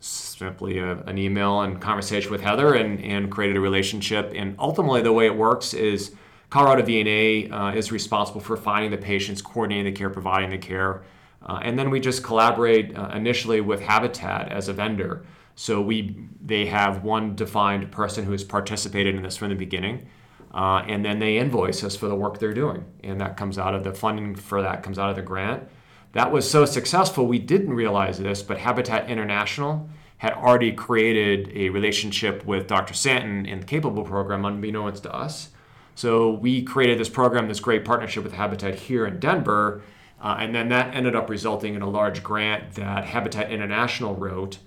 simply 0.00 0.78
a, 0.78 0.98
an 1.02 1.18
email 1.18 1.62
and 1.62 1.80
conversation 1.80 2.30
with 2.30 2.40
Heather 2.40 2.74
and, 2.74 3.02
and 3.02 3.30
created 3.30 3.56
a 3.56 3.60
relationship. 3.60 4.32
And 4.34 4.54
ultimately, 4.58 5.02
the 5.02 5.12
way 5.12 5.26
it 5.26 5.36
works 5.36 5.72
is 5.74 6.14
Colorado 6.50 6.82
VNA 6.82 7.52
uh, 7.52 7.76
is 7.76 7.92
responsible 7.92 8.40
for 8.40 8.56
finding 8.56 8.90
the 8.90 8.96
patients, 8.96 9.42
coordinating 9.42 9.92
the 9.92 9.98
care, 9.98 10.08
providing 10.08 10.50
the 10.50 10.58
care. 10.58 11.02
Uh, 11.46 11.60
and 11.62 11.78
then 11.78 11.90
we 11.90 12.00
just 12.00 12.24
collaborate 12.24 12.96
uh, 12.96 13.10
initially 13.14 13.60
with 13.60 13.80
Habitat 13.80 14.50
as 14.50 14.68
a 14.68 14.72
vendor. 14.72 15.24
So 15.54 15.80
we 15.80 16.16
they 16.40 16.66
have 16.66 17.02
one 17.02 17.34
defined 17.34 17.90
person 17.90 18.24
who 18.24 18.32
has 18.32 18.44
participated 18.44 19.14
in 19.14 19.22
this 19.22 19.36
from 19.36 19.48
the 19.48 19.56
beginning, 19.56 20.06
uh, 20.54 20.84
and 20.86 21.04
then 21.04 21.18
they 21.18 21.36
invoice 21.36 21.82
us 21.82 21.96
for 21.96 22.06
the 22.06 22.14
work 22.14 22.38
they're 22.38 22.54
doing, 22.54 22.84
and 23.02 23.20
that 23.20 23.36
comes 23.36 23.58
out 23.58 23.74
of 23.74 23.82
the 23.82 23.92
funding 23.92 24.36
for 24.36 24.62
that 24.62 24.84
comes 24.84 24.98
out 24.98 25.10
of 25.10 25.16
the 25.16 25.22
grant. 25.22 25.64
That 26.12 26.30
was 26.30 26.48
so 26.48 26.64
successful 26.64 27.26
we 27.26 27.40
didn't 27.40 27.74
realize 27.74 28.18
this, 28.18 28.40
but 28.40 28.58
Habitat 28.58 29.10
International 29.10 29.88
had 30.18 30.32
already 30.32 30.72
created 30.72 31.50
a 31.54 31.70
relationship 31.70 32.44
with 32.44 32.66
Dr. 32.68 32.94
Szanton 32.94 33.46
in 33.46 33.60
the 33.60 33.66
Capable 33.66 34.04
program, 34.04 34.44
unbeknownst 34.44 35.02
to 35.04 35.14
us. 35.14 35.50
So 35.98 36.30
we 36.30 36.62
created 36.62 36.96
this 37.00 37.08
program, 37.08 37.48
this 37.48 37.58
great 37.58 37.84
partnership 37.84 38.22
with 38.22 38.32
Habitat 38.32 38.76
here 38.76 39.04
in 39.04 39.18
Denver, 39.18 39.82
uh, 40.22 40.36
and 40.38 40.54
then 40.54 40.68
that 40.68 40.94
ended 40.94 41.16
up 41.16 41.28
resulting 41.28 41.74
in 41.74 41.82
a 41.82 41.90
large 41.90 42.22
grant 42.22 42.74
that 42.74 43.04
Habitat 43.04 43.50
International 43.50 44.14
wrote 44.14 44.58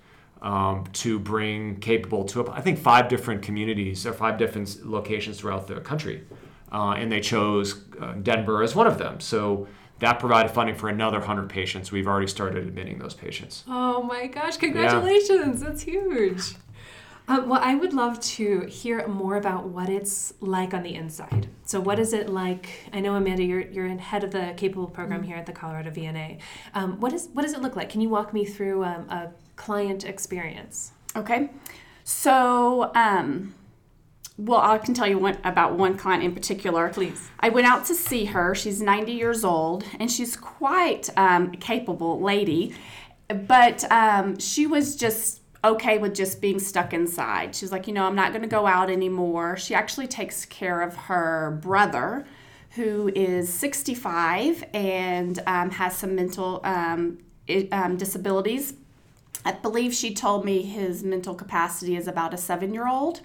um, 0.42 0.84
to 0.92 1.20
bring 1.20 1.80
capable 1.80 2.26
to 2.26 2.50
I 2.50 2.60
think 2.60 2.80
five 2.80 3.08
different 3.08 3.44
communities 3.44 4.06
or 4.06 4.12
five 4.12 4.38
different 4.38 4.86
locations 4.86 5.40
throughout 5.40 5.68
the 5.70 5.76
country, 5.80 6.26
uh, 6.70 6.96
and 6.98 7.10
they 7.10 7.22
chose 7.22 7.82
uh, 8.02 8.12
Denver 8.22 8.62
as 8.62 8.76
one 8.76 8.88
of 8.88 8.98
them. 8.98 9.22
So 9.22 9.70
that 10.00 10.20
provided 10.20 10.52
funding 10.52 10.76
for 10.76 10.90
another 10.90 11.20
100 11.20 11.48
patients. 11.48 11.94
We've 11.94 12.08
already 12.08 12.28
started 12.28 12.68
admitting 12.68 13.00
those 13.00 13.14
patients. 13.14 13.64
Oh 13.70 14.04
my 14.04 14.28
gosh, 14.28 14.58
congratulations. 14.58 15.62
Yeah. 15.62 15.70
That's 15.70 15.84
huge. 15.84 16.56
Uh, 17.32 17.42
well, 17.46 17.62
I 17.64 17.76
would 17.76 17.94
love 17.94 18.20
to 18.36 18.66
hear 18.66 19.08
more 19.08 19.38
about 19.38 19.70
what 19.70 19.88
it's 19.88 20.34
like 20.42 20.74
on 20.74 20.84
the 20.84 20.94
inside. 20.94 21.48
So, 21.64 21.80
what 21.80 21.98
is 21.98 22.12
it 22.12 22.28
like? 22.28 22.90
I 22.92 23.00
know 23.00 23.16
Amanda, 23.16 23.42
you're 23.42 23.62
you're 23.62 23.86
in 23.86 24.00
head 24.00 24.26
of 24.26 24.32
the 24.32 24.54
Capable 24.58 24.88
program 24.88 25.22
mm-hmm. 25.22 25.30
here 25.30 25.38
at 25.38 25.46
the 25.46 25.54
Colorado 25.54 25.92
VNA. 25.92 26.40
Um, 26.74 27.00
what 27.00 27.14
is 27.14 27.30
what 27.32 27.44
does 27.44 27.54
it 27.54 27.62
look 27.62 27.78
like? 27.78 27.90
Can 27.90 28.02
you 28.02 28.10
walk 28.10 28.34
me 28.34 28.44
through 28.44 28.84
um, 28.84 29.10
a 29.10 29.30
client 29.56 30.04
experience? 30.04 30.92
Okay, 31.16 31.50
so. 32.04 32.92
Um, 32.96 33.56
well, 34.38 34.60
I 34.60 34.80
can 34.80 34.96
tell 34.96 35.08
you 35.08 35.20
one, 35.20 35.38
about 35.44 35.74
one 35.74 35.98
client 35.98 36.24
in 36.24 36.34
particular. 36.34 36.90
Please. 36.90 37.30
I 37.42 37.50
went 37.50 37.68
out 37.68 37.86
to 37.86 37.96
see 37.96 38.26
her. 38.26 38.56
She's 38.56 38.82
90 38.82 39.12
years 39.12 39.44
old, 39.44 39.84
and 40.00 40.10
she's 40.12 40.36
quite 40.36 41.10
um, 41.16 41.52
capable 41.52 42.20
lady, 42.20 42.74
but 43.28 43.90
um, 43.92 44.40
she 44.40 44.66
was 44.66 44.96
just 44.96 45.41
okay 45.64 45.98
with 45.98 46.16
just 46.16 46.42
being 46.42 46.60
stuck 46.60 46.94
inside. 46.94 47.56
She's 47.56 47.72
like, 47.72 47.88
you 47.88 47.94
know, 47.94 48.06
I'm 48.06 48.16
not 48.16 48.32
going 48.32 48.42
to 48.42 48.48
go 48.48 48.66
out 48.66 48.90
anymore. 48.90 49.58
She 49.58 49.76
actually 49.76 50.08
takes 50.08 50.46
care 50.46 50.82
of 50.82 50.96
her 50.96 51.60
brother, 51.62 52.26
who 52.72 53.12
is 53.14 53.54
65 53.54 54.64
and 54.74 55.40
um, 55.46 55.72
has 55.72 55.96
some 55.96 56.16
mental 56.16 56.62
um, 56.64 57.20
um, 57.72 57.98
disabilities. 57.98 58.74
I 59.44 59.54
believe 59.54 59.94
she 59.94 60.14
told 60.14 60.46
me 60.46 60.62
his 60.64 61.04
mental 61.04 61.36
capacity 61.36 61.96
is 61.96 62.08
about 62.08 62.34
a 62.34 62.38
seven 62.38 62.74
year 62.74 62.88
old, 62.88 63.22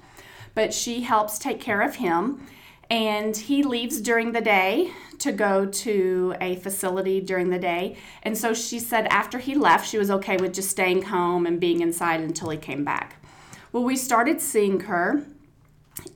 but 0.55 0.75
she 0.75 1.03
helps 1.03 1.39
take 1.39 1.61
care 1.61 1.83
of 1.83 1.97
him. 1.97 2.47
And 2.89 3.37
he 3.37 3.63
leaves 3.63 4.01
during 4.01 4.33
the 4.33 4.41
day 4.41 4.93
to 5.19 5.33
go 5.33 5.67
to 5.67 6.35
a 6.41 6.57
facility 6.57 7.21
during 7.21 7.51
the 7.51 7.59
day. 7.59 7.97
And 8.23 8.37
so 8.37 8.55
she 8.55 8.79
said 8.79 9.07
after 9.07 9.39
he 9.39 9.55
left, 9.55 9.89
she 9.89 9.99
was 9.99 10.11
okay 10.11 10.37
with 10.37 10.55
just 10.55 10.71
staying 10.71 11.03
home 11.03 11.47
and 11.47 11.59
being 11.59 11.81
inside 11.81 12.21
until 12.21 12.51
he 12.51 12.59
came 12.59 12.85
back. 12.85 13.21
Well, 13.73 13.83
we 13.83 13.97
started 13.97 14.41
seeing 14.41 14.81
her. 14.81 15.25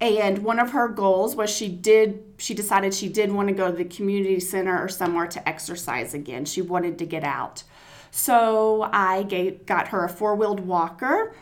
And 0.00 0.44
one 0.44 0.58
of 0.58 0.72
her 0.72 0.88
goals 0.88 1.34
was 1.34 1.50
she 1.50 1.68
did 1.68 2.22
she 2.36 2.54
decided 2.54 2.92
she 2.94 3.08
did 3.08 3.32
want 3.32 3.48
to 3.48 3.54
go 3.54 3.70
to 3.70 3.76
the 3.76 3.84
community 3.84 4.40
center 4.40 4.82
or 4.82 4.88
somewhere 4.88 5.26
to 5.26 5.48
exercise 5.48 6.14
again. 6.14 6.44
She 6.44 6.62
wanted 6.62 6.98
to 6.98 7.06
get 7.06 7.24
out. 7.24 7.64
So 8.10 8.88
I 8.92 9.22
gave, 9.22 9.66
got 9.66 9.88
her 9.88 10.04
a 10.04 10.08
four-wheeled 10.08 10.60
walker 10.60 11.34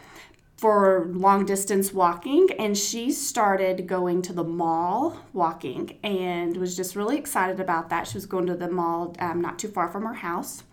for 0.59 1.09
long 1.13 1.47
distance 1.47 1.93
walking 1.93 2.51
and 2.59 2.77
she 2.77 3.13
started 3.13 3.87
going 3.87 4.21
to 4.21 4.33
the 4.33 4.43
mall 4.43 5.17
walking 5.33 5.97
and 6.03 6.57
was 6.57 6.77
just 6.77 6.97
really 6.97 7.17
excited 7.17 7.61
about 7.61 7.89
that. 7.91 8.09
She 8.09 8.17
was 8.17 8.27
going 8.27 8.47
to 8.47 8.57
the 8.57 8.69
mall 8.69 9.15
um, 9.21 9.41
not 9.41 9.59
too 9.59 9.69
far 9.69 9.89
from 9.89 10.05
her 10.05 10.15
house. 10.15 10.65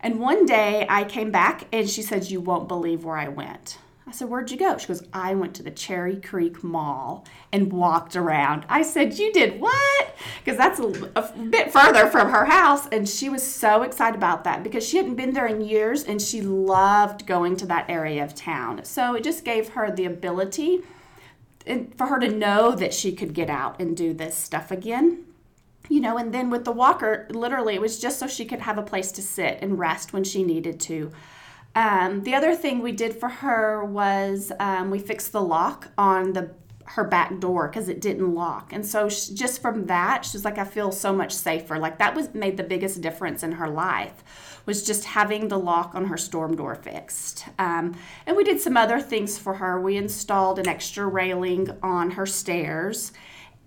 And 0.00 0.20
one 0.20 0.46
day 0.46 0.86
i 0.88 1.04
came 1.04 1.30
back 1.30 1.66
and 1.72 1.88
she 1.88 2.02
said 2.02 2.30
you 2.30 2.40
won't 2.40 2.68
believe 2.68 3.04
where 3.04 3.16
i 3.16 3.28
went 3.28 3.78
I 4.08 4.12
said, 4.12 4.28
Where'd 4.28 4.52
you 4.52 4.56
go? 4.56 4.78
She 4.78 4.86
goes, 4.86 5.02
I 5.12 5.34
went 5.34 5.54
to 5.56 5.64
the 5.64 5.70
Cherry 5.70 6.16
Creek 6.16 6.62
Mall 6.62 7.26
and 7.52 7.72
walked 7.72 8.14
around. 8.14 8.64
I 8.68 8.82
said, 8.82 9.18
You 9.18 9.32
did 9.32 9.60
what? 9.60 10.16
Because 10.38 10.56
that's 10.56 10.78
a, 10.78 11.10
a, 11.16 11.32
bit 11.50 11.72
further 11.72 12.06
from 12.06 12.30
her 12.30 12.44
house. 12.44 12.86
And 12.88 13.08
she 13.08 13.28
was 13.28 13.42
so 13.42 13.82
excited 13.82 14.16
about 14.16 14.44
that 14.44 14.62
because 14.62 14.86
she 14.86 14.96
hadn't 14.96 15.16
been 15.16 15.32
there 15.32 15.46
in 15.46 15.60
years 15.60 16.04
and 16.04 16.22
she 16.22 16.40
loved 16.40 17.26
going 17.26 17.56
to 17.56 17.66
that 17.66 17.90
area 17.90 18.22
of 18.22 18.34
town. 18.34 18.84
So 18.84 19.14
it 19.14 19.24
just 19.24 19.44
gave 19.44 19.70
her 19.70 19.90
the 19.90 20.04
ability 20.04 20.82
for 21.96 22.06
her 22.06 22.20
to 22.20 22.28
know 22.28 22.76
that 22.76 22.94
she 22.94 23.12
could 23.12 23.34
get 23.34 23.50
out 23.50 23.80
and 23.80 23.96
do 23.96 24.14
this 24.14 24.36
stuff 24.36 24.70
again 24.70 25.24
you 25.88 26.00
know, 26.00 26.18
and 26.18 26.34
then 26.34 26.50
with 26.50 26.64
the 26.64 26.72
walker, 26.72 27.28
literally, 27.30 27.74
it 27.74 27.80
was 27.80 28.00
just 28.00 28.18
so 28.18 28.26
she 28.26 28.44
could 28.44 28.60
have 28.60 28.76
a 28.76 28.82
place 28.82 29.12
to 29.12 29.22
sit 29.22 29.58
and 29.62 29.78
rest 29.78 30.12
when 30.12 30.24
she 30.24 30.42
needed 30.42 30.80
to. 30.80 31.12
Um, 31.76 32.22
the 32.22 32.34
other 32.34 32.54
thing 32.54 32.80
we 32.80 32.92
did 32.92 33.14
for 33.14 33.28
her 33.28 33.84
was 33.84 34.50
um, 34.58 34.90
we 34.90 34.98
fixed 34.98 35.30
the 35.30 35.42
lock 35.42 35.88
on 35.96 36.32
the 36.32 36.50
her 36.86 37.04
back 37.04 37.40
door 37.40 37.66
because 37.68 37.88
it 37.88 38.00
didn't 38.00 38.32
lock, 38.32 38.72
and 38.72 38.86
so 38.86 39.08
she, 39.08 39.34
just 39.34 39.60
from 39.60 39.86
that, 39.86 40.24
she's 40.24 40.44
like, 40.44 40.56
I 40.56 40.64
feel 40.64 40.90
so 40.90 41.12
much 41.12 41.32
safer. 41.32 41.78
Like 41.78 41.98
that 41.98 42.14
was 42.14 42.32
made 42.32 42.56
the 42.56 42.62
biggest 42.62 43.00
difference 43.00 43.42
in 43.42 43.52
her 43.52 43.68
life 43.68 44.24
was 44.66 44.84
just 44.84 45.04
having 45.04 45.48
the 45.48 45.58
lock 45.58 45.94
on 45.94 46.06
her 46.06 46.16
storm 46.16 46.56
door 46.56 46.74
fixed. 46.74 47.46
Um, 47.58 47.94
and 48.26 48.36
we 48.36 48.42
did 48.42 48.60
some 48.60 48.76
other 48.76 49.00
things 49.00 49.38
for 49.38 49.54
her. 49.54 49.80
We 49.80 49.96
installed 49.96 50.58
an 50.58 50.66
extra 50.66 51.06
railing 51.06 51.70
on 51.82 52.10
her 52.12 52.26
stairs 52.26 53.12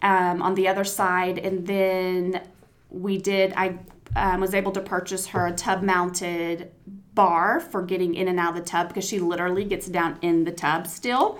um, 0.01 0.41
on 0.41 0.55
the 0.55 0.67
other 0.67 0.83
side, 0.83 1.39
and 1.39 1.65
then 1.65 2.41
we 2.89 3.17
did. 3.17 3.53
I 3.55 3.79
um, 4.15 4.41
was 4.41 4.53
able 4.53 4.71
to 4.73 4.81
purchase 4.81 5.27
her 5.27 5.47
a 5.47 5.51
tub 5.51 5.83
mounted 5.83 6.71
bar 7.19 7.59
for 7.59 7.81
getting 7.81 8.15
in 8.15 8.29
and 8.29 8.39
out 8.39 8.55
of 8.55 8.63
the 8.63 8.65
tub 8.65 8.87
because 8.87 9.05
she 9.05 9.19
literally 9.19 9.65
gets 9.65 9.87
down 9.87 10.17
in 10.21 10.45
the 10.45 10.53
tub 10.53 10.87
still. 10.87 11.37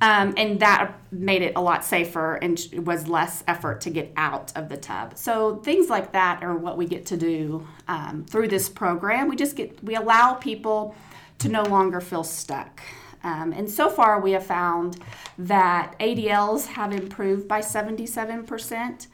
Um, 0.00 0.32
and 0.36 0.60
that 0.60 0.92
made 1.10 1.42
it 1.42 1.54
a 1.56 1.60
lot 1.60 1.84
safer 1.84 2.36
and 2.36 2.56
was 2.84 3.08
less 3.08 3.42
effort 3.48 3.80
to 3.80 3.90
get 3.90 4.12
out 4.16 4.56
of 4.56 4.68
the 4.68 4.76
tub. 4.76 5.18
So 5.18 5.56
things 5.56 5.88
like 5.88 6.12
that 6.12 6.44
are 6.44 6.56
what 6.56 6.76
we 6.76 6.86
get 6.86 7.04
to 7.06 7.16
do 7.16 7.66
um, 7.88 8.26
through 8.30 8.46
this 8.46 8.68
program. 8.68 9.28
We 9.28 9.34
just 9.34 9.56
get 9.56 9.82
we 9.82 9.96
allow 9.96 10.34
people 10.34 10.94
to 11.38 11.48
no 11.48 11.64
longer 11.64 12.00
feel 12.00 12.22
stuck. 12.22 12.80
Um, 13.24 13.52
and 13.52 13.68
so 13.68 13.90
far, 13.90 14.20
we 14.20 14.30
have 14.30 14.46
found 14.46 15.02
that 15.36 15.98
ADLs 15.98 16.66
have 16.68 16.92
improved 16.92 17.48
by 17.48 17.60
77 17.60 18.44
percent 18.44 19.08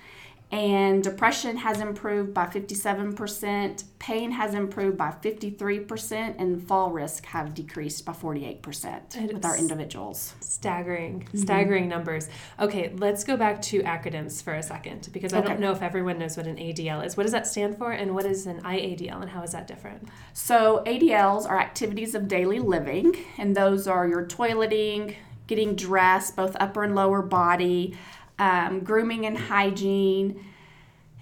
and 0.50 1.02
depression 1.02 1.56
has 1.56 1.80
improved 1.80 2.32
by 2.32 2.46
57%, 2.46 3.84
pain 3.98 4.30
has 4.30 4.54
improved 4.54 4.96
by 4.96 5.10
53%, 5.10 6.36
and 6.38 6.62
fall 6.62 6.90
risk 6.90 7.26
have 7.26 7.54
decreased 7.54 8.04
by 8.04 8.12
48% 8.12 9.32
with 9.32 9.44
our 9.44 9.56
individuals. 9.56 10.34
Staggering, 10.40 11.20
mm-hmm. 11.24 11.38
staggering 11.38 11.88
numbers. 11.88 12.28
Okay, 12.60 12.92
let's 12.98 13.24
go 13.24 13.36
back 13.36 13.60
to 13.62 13.82
acronyms 13.82 14.42
for 14.42 14.54
a 14.54 14.62
second 14.62 15.08
because 15.12 15.32
I 15.32 15.38
okay. 15.38 15.48
don't 15.48 15.60
know 15.60 15.72
if 15.72 15.82
everyone 15.82 16.18
knows 16.18 16.36
what 16.36 16.46
an 16.46 16.56
ADL 16.56 17.04
is. 17.04 17.16
What 17.16 17.24
does 17.24 17.32
that 17.32 17.46
stand 17.46 17.76
for, 17.76 17.90
and 17.90 18.14
what 18.14 18.24
is 18.24 18.46
an 18.46 18.62
IADL, 18.62 19.22
and 19.22 19.30
how 19.30 19.42
is 19.42 19.52
that 19.52 19.66
different? 19.66 20.08
So, 20.34 20.84
ADLs 20.86 21.48
are 21.48 21.58
activities 21.58 22.14
of 22.14 22.28
daily 22.28 22.60
living, 22.60 23.16
and 23.38 23.56
those 23.56 23.88
are 23.88 24.06
your 24.06 24.24
toileting, 24.24 25.16
getting 25.46 25.74
dressed, 25.74 26.36
both 26.36 26.56
upper 26.60 26.84
and 26.84 26.94
lower 26.94 27.22
body 27.22 27.96
um, 28.38 28.80
grooming 28.80 29.26
and 29.26 29.36
hygiene. 29.36 30.44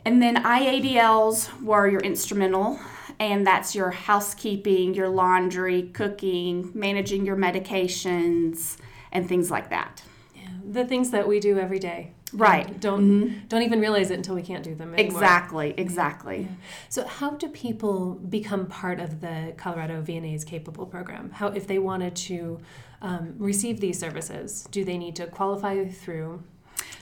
And 0.04 0.20
then 0.20 0.36
IADLs 0.36 1.62
were 1.62 1.88
your 1.88 2.00
instrumental, 2.00 2.80
and 3.20 3.46
that's 3.46 3.74
your 3.74 3.90
housekeeping, 3.90 4.94
your 4.94 5.08
laundry, 5.08 5.82
cooking, 5.92 6.72
managing 6.74 7.24
your 7.24 7.36
medications, 7.36 8.78
and 9.12 9.28
things 9.28 9.50
like 9.50 9.70
that. 9.70 10.02
Yeah, 10.34 10.48
the 10.68 10.84
things 10.84 11.10
that 11.10 11.28
we 11.28 11.38
do 11.38 11.58
every 11.58 11.78
day. 11.78 12.12
Right. 12.34 12.80
don't 12.80 13.02
mm-hmm. 13.02 13.46
don't 13.48 13.62
even 13.62 13.80
realize 13.80 14.10
it 14.10 14.14
until 14.14 14.34
we 14.34 14.42
can't 14.42 14.64
do 14.64 14.74
them 14.74 14.94
anymore. 14.94 15.22
Exactly. 15.22 15.74
Exactly. 15.76 16.40
Yeah. 16.42 16.56
So, 16.88 17.06
how 17.06 17.30
do 17.32 17.48
people 17.48 18.14
become 18.14 18.66
part 18.66 19.00
of 19.00 19.20
the 19.20 19.52
Colorado 19.56 20.02
VNA's 20.02 20.44
Capable 20.44 20.86
program? 20.86 21.30
How, 21.30 21.48
if 21.48 21.66
they 21.66 21.78
wanted 21.78 22.16
to 22.16 22.58
um, 23.02 23.34
receive 23.38 23.80
these 23.80 23.98
services, 23.98 24.66
do 24.70 24.84
they 24.84 24.96
need 24.96 25.14
to 25.16 25.26
qualify 25.26 25.86
through 25.88 26.42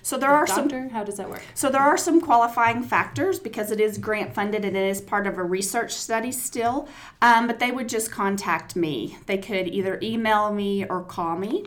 so 0.03 0.19
there 0.19 0.31
are 0.31 0.47
doctor? 0.47 0.69
some. 0.69 0.89
How 0.91 1.05
does 1.05 1.17
that 1.17 1.29
work? 1.29 1.43
So 1.55 1.71
there 1.71 1.81
are 1.81 1.97
some 1.97 2.21
qualifying 2.21 2.83
factors 2.83 3.39
because 3.39 3.71
it 3.71 3.81
is 3.81 3.99
grant 3.99 4.35
funded 4.35 4.65
and 4.65 4.77
it 4.77 4.89
is 4.89 5.01
part 5.01 5.27
of 5.27 5.39
a 5.39 5.45
research 5.45 5.93
study 5.93 6.33
still. 6.33 6.89
Um, 7.23 7.47
but 7.47 7.59
they 7.59 7.71
would 7.71 7.89
just 7.89 8.11
contact 8.11 8.77
me. 8.77 9.19
They 9.27 9.39
could 9.39 9.69
either 9.69 9.99
email 10.03 10.53
me 10.53 10.85
or 10.87 11.03
call 11.03 11.37
me 11.37 11.67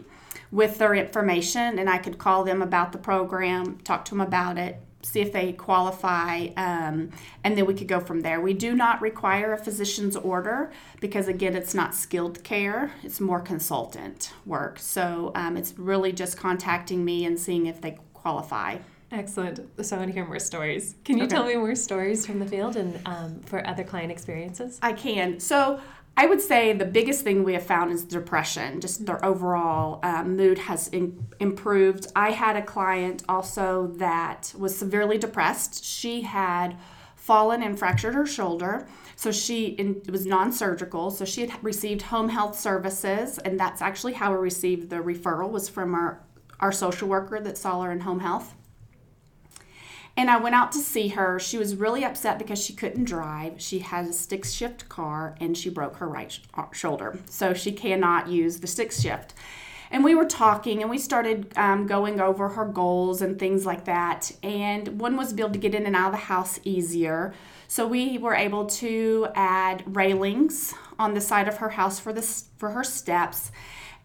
with 0.51 0.77
their 0.77 0.93
information, 0.93 1.79
and 1.79 1.89
I 1.89 1.97
could 1.97 2.19
call 2.19 2.43
them 2.43 2.61
about 2.61 2.91
the 2.91 2.99
program, 2.99 3.79
talk 3.79 4.05
to 4.05 4.11
them 4.11 4.21
about 4.21 4.59
it, 4.59 4.79
see 5.01 5.19
if 5.19 5.33
they 5.33 5.51
qualify, 5.53 6.47
um, 6.55 7.09
and 7.43 7.57
then 7.57 7.65
we 7.65 7.73
could 7.73 7.87
go 7.87 7.99
from 7.99 8.21
there. 8.21 8.39
We 8.39 8.53
do 8.53 8.75
not 8.75 9.01
require 9.01 9.53
a 9.53 9.57
physician's 9.57 10.15
order 10.15 10.71
because, 11.01 11.27
again, 11.27 11.55
it's 11.55 11.73
not 11.73 11.95
skilled 11.95 12.43
care, 12.43 12.91
it's 13.03 13.19
more 13.19 13.39
consultant 13.39 14.31
work. 14.45 14.79
So 14.79 15.31
um, 15.35 15.57
it's 15.57 15.77
really 15.77 16.11
just 16.11 16.37
contacting 16.37 17.03
me 17.03 17.25
and 17.25 17.39
seeing 17.39 17.65
if 17.65 17.81
they 17.81 17.97
qualify. 18.23 18.77
Excellent. 19.11 19.59
So 19.85 19.95
I 19.95 19.99
want 19.99 20.09
to 20.09 20.13
hear 20.13 20.25
more 20.25 20.39
stories. 20.39 20.95
Can 21.05 21.17
you 21.17 21.25
okay. 21.25 21.35
tell 21.35 21.45
me 21.45 21.55
more 21.55 21.75
stories 21.75 22.25
from 22.25 22.39
the 22.39 22.47
field 22.47 22.75
and 22.75 22.99
um, 23.05 23.41
for 23.41 23.65
other 23.67 23.83
client 23.83 24.11
experiences? 24.11 24.79
I 24.81 24.93
can. 24.93 25.39
So 25.39 25.79
I 26.17 26.25
would 26.25 26.41
say 26.41 26.73
the 26.73 26.85
biggest 26.85 27.23
thing 27.23 27.43
we 27.43 27.53
have 27.53 27.65
found 27.65 27.91
is 27.91 28.03
depression. 28.03 28.81
Just 28.81 29.05
their 29.05 29.23
overall 29.23 29.99
um, 30.03 30.35
mood 30.35 30.57
has 30.57 30.87
in, 30.87 31.27
improved. 31.39 32.07
I 32.15 32.31
had 32.31 32.55
a 32.55 32.61
client 32.63 33.23
also 33.29 33.87
that 33.97 34.53
was 34.57 34.75
severely 34.75 35.19
depressed. 35.19 35.83
She 35.83 36.21
had 36.21 36.77
fallen 37.15 37.61
and 37.61 37.77
fractured 37.77 38.15
her 38.15 38.25
shoulder. 38.25 38.87
So 39.15 39.31
she 39.31 39.67
in, 39.67 40.01
it 40.07 40.11
was 40.11 40.25
non-surgical. 40.25 41.11
So 41.11 41.23
she 41.23 41.45
had 41.45 41.63
received 41.63 42.01
home 42.03 42.29
health 42.29 42.59
services, 42.59 43.37
and 43.39 43.59
that's 43.59 43.81
actually 43.81 44.13
how 44.13 44.31
we 44.31 44.37
received 44.37 44.89
the 44.89 44.97
referral 44.97 45.51
was 45.51 45.69
from 45.69 45.93
our 45.93 46.22
our 46.59 46.71
social 46.71 47.07
worker 47.07 47.39
that 47.39 47.57
saw 47.57 47.81
her 47.81 47.91
in 47.91 48.01
home 48.01 48.19
health. 48.19 48.55
And 50.15 50.29
I 50.29 50.37
went 50.37 50.53
out 50.53 50.71
to 50.73 50.79
see 50.79 51.09
her. 51.09 51.39
She 51.39 51.57
was 51.57 51.75
really 51.75 52.05
upset 52.05 52.37
because 52.37 52.63
she 52.63 52.73
couldn't 52.73 53.05
drive. 53.05 53.59
She 53.59 53.79
has 53.79 54.09
a 54.09 54.13
stick 54.13 54.45
shift 54.45 54.87
car 54.87 55.35
and 55.39 55.57
she 55.57 55.69
broke 55.69 55.97
her 55.97 56.07
right 56.07 56.31
sh- 56.31 56.41
uh, 56.53 56.65
shoulder. 56.71 57.17
So 57.29 57.53
she 57.53 57.71
cannot 57.71 58.27
use 58.27 58.59
the 58.59 58.67
stick 58.67 58.91
shift. 58.91 59.33
And 59.89 60.03
we 60.03 60.13
were 60.15 60.25
talking 60.25 60.81
and 60.81 60.89
we 60.89 60.97
started 60.99 61.51
um, 61.55 61.87
going 61.87 62.19
over 62.19 62.49
her 62.49 62.65
goals 62.65 63.21
and 63.21 63.39
things 63.39 63.65
like 63.65 63.85
that. 63.85 64.31
And 64.43 64.99
one 64.99 65.17
was 65.17 65.33
able 65.33 65.49
to 65.51 65.59
get 65.59 65.73
in 65.73 65.85
and 65.85 65.95
out 65.95 66.07
of 66.07 66.19
the 66.19 66.25
house 66.25 66.59
easier. 66.63 67.33
So 67.67 67.87
we 67.87 68.19
were 68.19 68.35
able 68.35 68.65
to 68.65 69.27
add 69.33 69.83
railings 69.95 70.75
on 70.99 71.15
the 71.15 71.21
side 71.21 71.47
of 71.47 71.57
her 71.57 71.69
house 71.69 71.99
for, 71.99 72.13
the, 72.13 72.21
for 72.21 72.71
her 72.71 72.83
steps 72.83 73.51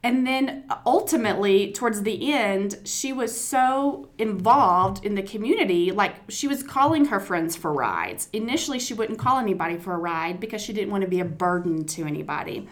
and 0.03 0.27
then 0.27 0.65
uh, 0.71 0.77
ultimately, 0.87 1.73
towards 1.73 2.03
the 2.03 2.33
end, 2.33 2.79
she 2.85 3.13
was 3.13 3.39
so 3.39 4.09
involved 4.17 5.05
in 5.05 5.17
the 5.17 5.23
community. 5.23 5.91
Like 5.91 6.17
she 6.29 6.47
was 6.47 6.63
calling 6.63 7.07
her 7.07 7.19
friends 7.19 7.57
for 7.57 7.73
rides. 7.73 8.29
Initially, 8.33 8.79
she 8.79 8.95
wouldn't 8.95 9.19
call 9.19 9.39
anybody 9.39 9.77
for 9.77 9.95
a 9.95 9.99
ride 9.99 10.39
because 10.39 10.63
she 10.63 10.73
didn't 10.73 10.91
want 10.91 11.03
to 11.03 11.11
be 11.11 11.21
a 11.21 11.25
burden 11.25 11.85
to 11.87 12.05
anybody. 12.05 12.69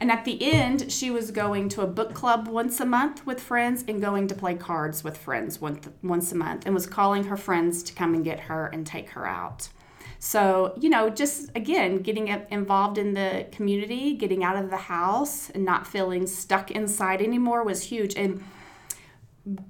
And 0.00 0.12
at 0.12 0.24
the 0.24 0.52
end, 0.52 0.92
she 0.92 1.10
was 1.10 1.30
going 1.30 1.68
to 1.70 1.82
a 1.82 1.86
book 1.86 2.14
club 2.14 2.46
once 2.46 2.78
a 2.80 2.86
month 2.86 3.26
with 3.26 3.40
friends 3.40 3.84
and 3.88 4.00
going 4.00 4.28
to 4.28 4.34
play 4.34 4.54
cards 4.54 5.02
with 5.02 5.16
friends 5.16 5.60
once, 5.60 5.88
once 6.02 6.30
a 6.30 6.36
month 6.36 6.66
and 6.66 6.74
was 6.74 6.86
calling 6.86 7.24
her 7.24 7.36
friends 7.36 7.82
to 7.84 7.92
come 7.94 8.14
and 8.14 8.24
get 8.24 8.40
her 8.40 8.66
and 8.66 8.86
take 8.86 9.10
her 9.10 9.26
out. 9.26 9.70
So, 10.20 10.74
you 10.80 10.90
know, 10.90 11.10
just 11.10 11.50
again, 11.54 11.98
getting 11.98 12.28
involved 12.50 12.98
in 12.98 13.14
the 13.14 13.46
community, 13.52 14.14
getting 14.14 14.42
out 14.42 14.56
of 14.56 14.70
the 14.70 14.76
house, 14.76 15.50
and 15.50 15.64
not 15.64 15.86
feeling 15.86 16.26
stuck 16.26 16.70
inside 16.70 17.22
anymore 17.22 17.62
was 17.62 17.84
huge. 17.84 18.16
And 18.16 18.42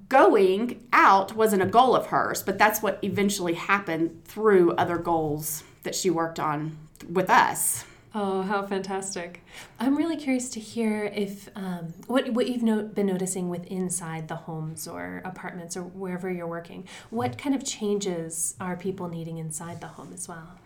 going 0.09 0.85
out 0.91 1.35
wasn't 1.35 1.61
a 1.61 1.67
goal 1.67 1.95
of 1.95 2.07
hers, 2.07 2.41
but 2.43 2.57
that's 2.57 2.81
what 2.81 2.99
eventually 3.03 3.53
happened 3.53 4.25
through 4.25 4.71
other 4.71 4.97
goals 4.97 5.63
that 5.83 5.95
she 5.95 6.09
worked 6.09 6.39
on 6.39 6.77
with 7.07 7.29
us. 7.29 7.85
Oh, 8.15 8.41
how 8.41 8.65
fantastic! 8.65 9.43
I'm 9.79 9.95
really 9.95 10.17
curious 10.17 10.49
to 10.49 10.59
hear 10.59 11.03
if 11.05 11.47
um, 11.55 11.93
what 12.07 12.33
what 12.33 12.47
you've 12.47 12.63
no, 12.63 12.81
been 12.81 13.05
noticing 13.05 13.49
with 13.49 13.65
inside 13.67 14.27
the 14.27 14.35
homes 14.35 14.87
or 14.87 15.21
apartments 15.23 15.77
or 15.77 15.83
wherever 15.83 16.31
you're 16.31 16.47
working. 16.47 16.87
What 17.11 17.37
kind 17.37 17.53
of 17.53 17.63
changes 17.63 18.55
are 18.59 18.75
people 18.75 19.09
needing 19.09 19.37
inside 19.37 19.79
the 19.79 19.87
home 19.87 20.11
as 20.11 20.27
well? 20.27 20.57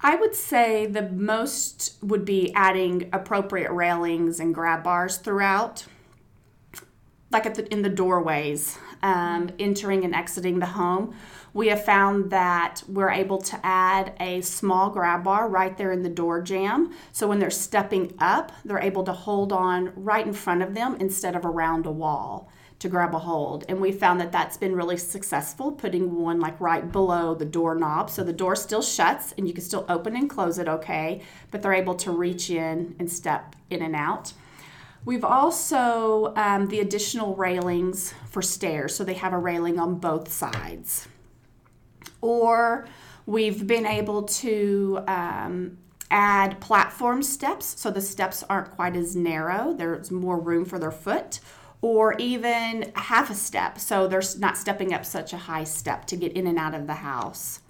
I 0.00 0.16
would 0.16 0.34
say 0.34 0.86
the 0.86 1.02
most 1.02 1.98
would 2.02 2.24
be 2.24 2.50
adding 2.54 3.10
appropriate 3.12 3.70
railings 3.70 4.40
and 4.40 4.54
grab 4.54 4.82
bars 4.82 5.18
throughout. 5.18 5.84
like 7.30 7.52
the, 7.54 7.70
in 7.72 7.82
the 7.82 7.90
doorways, 7.90 8.78
um, 9.02 9.50
entering 9.58 10.04
and 10.04 10.14
exiting 10.14 10.58
the 10.58 10.66
home. 10.66 11.14
We 11.52 11.68
have 11.68 11.84
found 11.84 12.30
that 12.30 12.82
we're 12.86 13.10
able 13.10 13.38
to 13.38 13.60
add 13.64 14.14
a 14.20 14.40
small 14.40 14.90
grab 14.90 15.24
bar 15.24 15.48
right 15.48 15.76
there 15.76 15.92
in 15.92 16.02
the 16.02 16.08
door 16.08 16.40
jamb. 16.40 16.94
So 17.12 17.26
when 17.26 17.38
they're 17.38 17.50
stepping 17.50 18.14
up, 18.18 18.52
they're 18.64 18.78
able 18.78 19.04
to 19.04 19.12
hold 19.12 19.52
on 19.52 19.92
right 19.96 20.26
in 20.26 20.32
front 20.32 20.62
of 20.62 20.74
them 20.74 20.96
instead 21.00 21.34
of 21.34 21.44
around 21.44 21.86
a 21.86 21.90
wall 21.90 22.50
to 22.78 22.88
grab 22.88 23.14
a 23.14 23.18
hold. 23.18 23.64
And 23.68 23.80
we 23.80 23.92
found 23.92 24.20
that 24.20 24.32
that's 24.32 24.56
been 24.56 24.74
really 24.74 24.96
successful, 24.96 25.70
putting 25.70 26.22
one 26.22 26.40
like 26.40 26.58
right 26.60 26.90
below 26.90 27.34
the 27.34 27.44
doorknob. 27.44 28.08
So 28.10 28.24
the 28.24 28.32
door 28.32 28.56
still 28.56 28.80
shuts 28.80 29.32
and 29.36 29.46
you 29.46 29.52
can 29.52 29.62
still 29.62 29.84
open 29.88 30.16
and 30.16 30.30
close 30.30 30.58
it 30.58 30.68
okay, 30.68 31.20
but 31.50 31.62
they're 31.62 31.74
able 31.74 31.94
to 31.96 32.10
reach 32.10 32.48
in 32.48 32.96
and 32.98 33.10
step 33.10 33.54
in 33.68 33.82
and 33.82 33.94
out. 33.94 34.32
We've 35.04 35.24
also 35.24 36.34
um, 36.36 36.68
the 36.68 36.80
additional 36.80 37.34
railings 37.34 38.14
for 38.28 38.42
stairs, 38.42 38.94
so 38.94 39.04
they 39.04 39.14
have 39.14 39.32
a 39.32 39.38
railing 39.38 39.78
on 39.78 39.98
both 39.98 40.30
sides. 40.30 41.08
Or 42.20 42.86
we've 43.26 43.66
been 43.66 43.86
able 43.86 44.24
to 44.24 45.00
um, 45.06 45.78
add 46.10 46.60
platform 46.60 47.22
steps, 47.22 47.80
so 47.80 47.90
the 47.90 48.00
steps 48.00 48.42
aren't 48.48 48.70
quite 48.72 48.96
as 48.96 49.14
narrow. 49.14 49.74
There's 49.74 50.10
more 50.10 50.38
room 50.38 50.64
for 50.64 50.78
their 50.78 50.90
foot. 50.90 51.40
Or 51.82 52.14
even 52.18 52.92
half 52.94 53.30
a 53.30 53.34
step, 53.34 53.78
so 53.78 54.06
they're 54.06 54.22
not 54.38 54.58
stepping 54.58 54.92
up 54.92 55.06
such 55.06 55.32
a 55.32 55.38
high 55.38 55.64
step 55.64 56.04
to 56.06 56.16
get 56.16 56.32
in 56.32 56.46
and 56.46 56.58
out 56.58 56.74
of 56.74 56.86
the 56.86 56.94
house. 56.94 57.60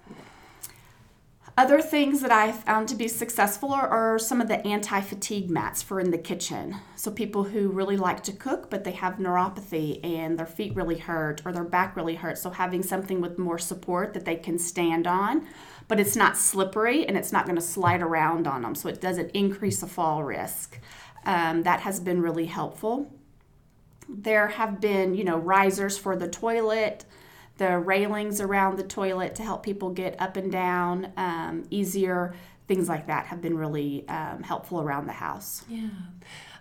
Other 1.57 1.81
things 1.81 2.21
that 2.21 2.31
I 2.31 2.53
found 2.53 2.87
to 2.89 2.95
be 2.95 3.09
successful 3.09 3.73
are, 3.73 3.87
are 3.87 4.17
some 4.17 4.39
of 4.39 4.47
the 4.47 4.65
anti 4.65 5.01
fatigue 5.01 5.49
mats 5.49 5.81
for 5.81 5.99
in 5.99 6.11
the 6.11 6.17
kitchen. 6.17 6.77
So, 6.95 7.11
people 7.11 7.43
who 7.43 7.67
really 7.67 7.97
like 7.97 8.23
to 8.23 8.31
cook 8.31 8.69
but 8.69 8.85
they 8.85 8.93
have 8.93 9.15
neuropathy 9.15 10.03
and 10.03 10.39
their 10.39 10.45
feet 10.45 10.73
really 10.75 10.97
hurt 10.97 11.41
or 11.43 11.51
their 11.51 11.65
back 11.65 11.97
really 11.97 12.15
hurts. 12.15 12.41
So, 12.41 12.51
having 12.51 12.83
something 12.83 13.19
with 13.19 13.37
more 13.37 13.59
support 13.59 14.13
that 14.13 14.23
they 14.23 14.37
can 14.37 14.57
stand 14.57 15.07
on, 15.07 15.45
but 15.89 15.99
it's 15.99 16.15
not 16.15 16.37
slippery 16.37 17.05
and 17.05 17.17
it's 17.17 17.33
not 17.33 17.45
going 17.45 17.57
to 17.57 17.61
slide 17.61 18.01
around 18.01 18.47
on 18.47 18.61
them. 18.61 18.73
So, 18.73 18.87
it 18.87 19.01
doesn't 19.01 19.31
increase 19.31 19.81
the 19.81 19.87
fall 19.87 20.23
risk. 20.23 20.79
Um, 21.25 21.63
that 21.63 21.81
has 21.81 21.99
been 21.99 22.21
really 22.21 22.45
helpful. 22.45 23.13
There 24.07 24.47
have 24.47 24.79
been, 24.79 25.15
you 25.15 25.25
know, 25.25 25.37
risers 25.37 25.97
for 25.97 26.15
the 26.15 26.29
toilet 26.29 27.05
the 27.61 27.77
railings 27.77 28.41
around 28.41 28.77
the 28.77 28.83
toilet 28.83 29.35
to 29.35 29.43
help 29.43 29.61
people 29.61 29.91
get 29.91 30.19
up 30.19 30.35
and 30.35 30.51
down 30.51 31.13
um, 31.15 31.63
easier. 31.69 32.33
Things 32.67 32.89
like 32.89 33.05
that 33.05 33.27
have 33.27 33.39
been 33.39 33.55
really 33.55 34.03
um, 34.09 34.41
helpful 34.41 34.81
around 34.81 35.05
the 35.05 35.13
house. 35.13 35.63
Yeah. 35.69 35.89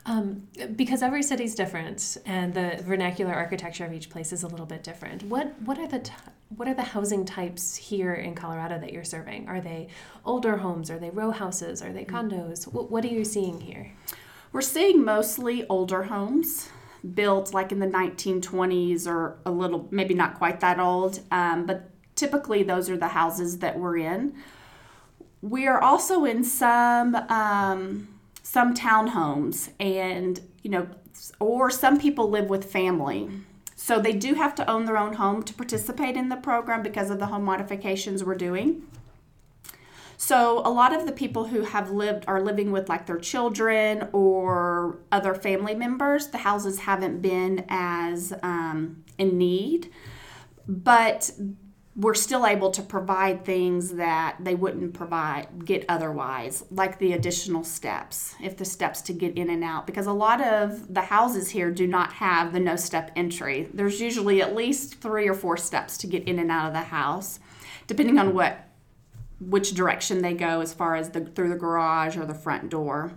Um, 0.04 0.46
because 0.76 1.02
every 1.02 1.22
city 1.22 1.44
is 1.44 1.54
different 1.54 2.18
and 2.26 2.52
the 2.52 2.82
vernacular 2.82 3.32
architecture 3.32 3.86
of 3.86 3.94
each 3.94 4.10
place 4.10 4.30
is 4.30 4.42
a 4.42 4.48
little 4.48 4.66
bit 4.66 4.82
different. 4.82 5.22
What 5.22 5.54
what 5.62 5.78
are 5.78 5.86
the 5.86 6.00
t- 6.00 6.12
what 6.54 6.68
are 6.68 6.74
the 6.74 6.82
housing 6.82 7.24
types 7.24 7.76
here 7.76 8.12
in 8.12 8.34
Colorado 8.34 8.78
that 8.78 8.92
you're 8.92 9.04
serving? 9.04 9.48
Are 9.48 9.60
they 9.62 9.88
older 10.26 10.58
homes? 10.58 10.90
Are 10.90 10.98
they 10.98 11.10
row 11.10 11.30
houses? 11.30 11.80
Are 11.80 11.92
they 11.92 12.04
mm. 12.04 12.10
condos? 12.10 12.70
What, 12.70 12.90
what 12.90 13.04
are 13.06 13.14
you 13.18 13.24
seeing 13.24 13.58
here? 13.60 13.90
We're 14.52 14.60
seeing 14.62 15.02
mostly 15.02 15.66
older 15.68 16.02
homes 16.02 16.68
built 17.14 17.54
like 17.54 17.72
in 17.72 17.78
the 17.78 17.86
1920s 17.86 19.06
or 19.06 19.38
a 19.46 19.50
little, 19.50 19.88
maybe 19.90 20.14
not 20.14 20.34
quite 20.36 20.60
that 20.60 20.78
old, 20.78 21.20
um, 21.30 21.66
but 21.66 21.90
typically 22.16 22.62
those 22.62 22.90
are 22.90 22.96
the 22.96 23.08
houses 23.08 23.58
that 23.58 23.78
we're 23.78 23.96
in. 23.98 24.34
We 25.42 25.66
are 25.66 25.80
also 25.80 26.24
in 26.24 26.44
some 26.44 27.14
um, 27.14 28.08
some 28.42 28.74
townhomes, 28.74 29.70
and 29.80 30.40
you 30.62 30.70
know, 30.70 30.88
or 31.38 31.70
some 31.70 31.98
people 31.98 32.28
live 32.28 32.50
with 32.50 32.70
family. 32.70 33.30
So 33.74 33.98
they 33.98 34.12
do 34.12 34.34
have 34.34 34.54
to 34.56 34.70
own 34.70 34.84
their 34.84 34.98
own 34.98 35.14
home 35.14 35.42
to 35.44 35.54
participate 35.54 36.16
in 36.16 36.28
the 36.28 36.36
program 36.36 36.82
because 36.82 37.08
of 37.08 37.18
the 37.18 37.26
home 37.26 37.44
modifications 37.44 38.22
we're 38.22 38.34
doing. 38.34 38.82
So 40.22 40.58
a 40.58 40.68
lot 40.68 40.94
of 40.94 41.06
the 41.06 41.12
people 41.12 41.46
who 41.46 41.62
have 41.62 41.92
lived 41.92 42.26
are 42.28 42.42
living 42.42 42.72
with 42.72 42.90
like 42.90 43.06
their 43.06 43.16
children 43.16 44.06
or 44.12 44.98
other 45.10 45.32
family 45.32 45.74
members. 45.74 46.26
The 46.26 46.36
houses 46.36 46.80
haven't 46.80 47.22
been 47.22 47.64
as 47.70 48.34
um, 48.42 49.02
in 49.16 49.38
need, 49.38 49.90
but 50.68 51.30
we're 51.96 52.12
still 52.12 52.46
able 52.46 52.70
to 52.72 52.82
provide 52.82 53.46
things 53.46 53.94
that 53.94 54.36
they 54.40 54.54
wouldn't 54.54 54.92
provide 54.92 55.64
get 55.64 55.86
otherwise 55.88 56.64
like 56.70 56.98
the 56.98 57.14
additional 57.14 57.64
steps 57.64 58.34
if 58.42 58.58
the 58.58 58.64
steps 58.64 59.00
to 59.02 59.14
get 59.14 59.36
in 59.38 59.48
and 59.48 59.64
out 59.64 59.86
because 59.86 60.06
a 60.06 60.12
lot 60.12 60.40
of 60.40 60.94
the 60.94 61.00
houses 61.00 61.48
here 61.50 61.70
do 61.70 61.86
not 61.86 62.12
have 62.12 62.52
the 62.52 62.60
no 62.60 62.76
step 62.76 63.10
entry 63.16 63.68
there's 63.74 64.00
usually 64.00 64.40
at 64.40 64.54
least 64.54 65.00
three 65.00 65.28
or 65.28 65.34
four 65.34 65.56
steps 65.56 65.98
to 65.98 66.06
get 66.06 66.22
in 66.24 66.38
and 66.38 66.50
out 66.50 66.68
of 66.68 66.72
the 66.72 66.78
house 66.78 67.40
depending 67.88 68.18
on 68.18 68.32
what 68.32 68.69
which 69.40 69.72
direction 69.72 70.22
they 70.22 70.34
go 70.34 70.60
as 70.60 70.74
far 70.74 70.94
as 70.96 71.10
the 71.10 71.24
through 71.24 71.48
the 71.48 71.56
garage 71.56 72.16
or 72.16 72.26
the 72.26 72.34
front 72.34 72.68
door. 72.68 73.12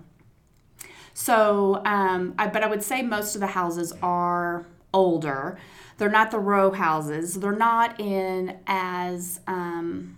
So, 1.13 1.81
um, 1.85 2.33
I, 2.39 2.47
but 2.47 2.63
I 2.63 2.67
would 2.67 2.83
say 2.83 3.01
most 3.01 3.35
of 3.35 3.41
the 3.41 3.47
houses 3.47 3.93
are 4.01 4.65
older. 4.93 5.59
They're 5.97 6.09
not 6.09 6.31
the 6.31 6.39
row 6.39 6.71
houses. 6.71 7.35
They're 7.35 7.51
not 7.51 7.99
in 7.99 8.57
as 8.65 9.41
um, 9.45 10.17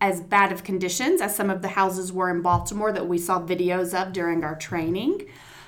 as 0.00 0.20
bad 0.20 0.52
of 0.52 0.62
conditions 0.62 1.20
as 1.20 1.34
some 1.34 1.50
of 1.50 1.62
the 1.62 1.68
houses 1.68 2.12
were 2.12 2.30
in 2.30 2.40
Baltimore 2.40 2.92
that 2.92 3.08
we 3.08 3.18
saw 3.18 3.40
videos 3.40 4.00
of 4.00 4.12
during 4.12 4.44
our 4.44 4.54
training. 4.54 5.26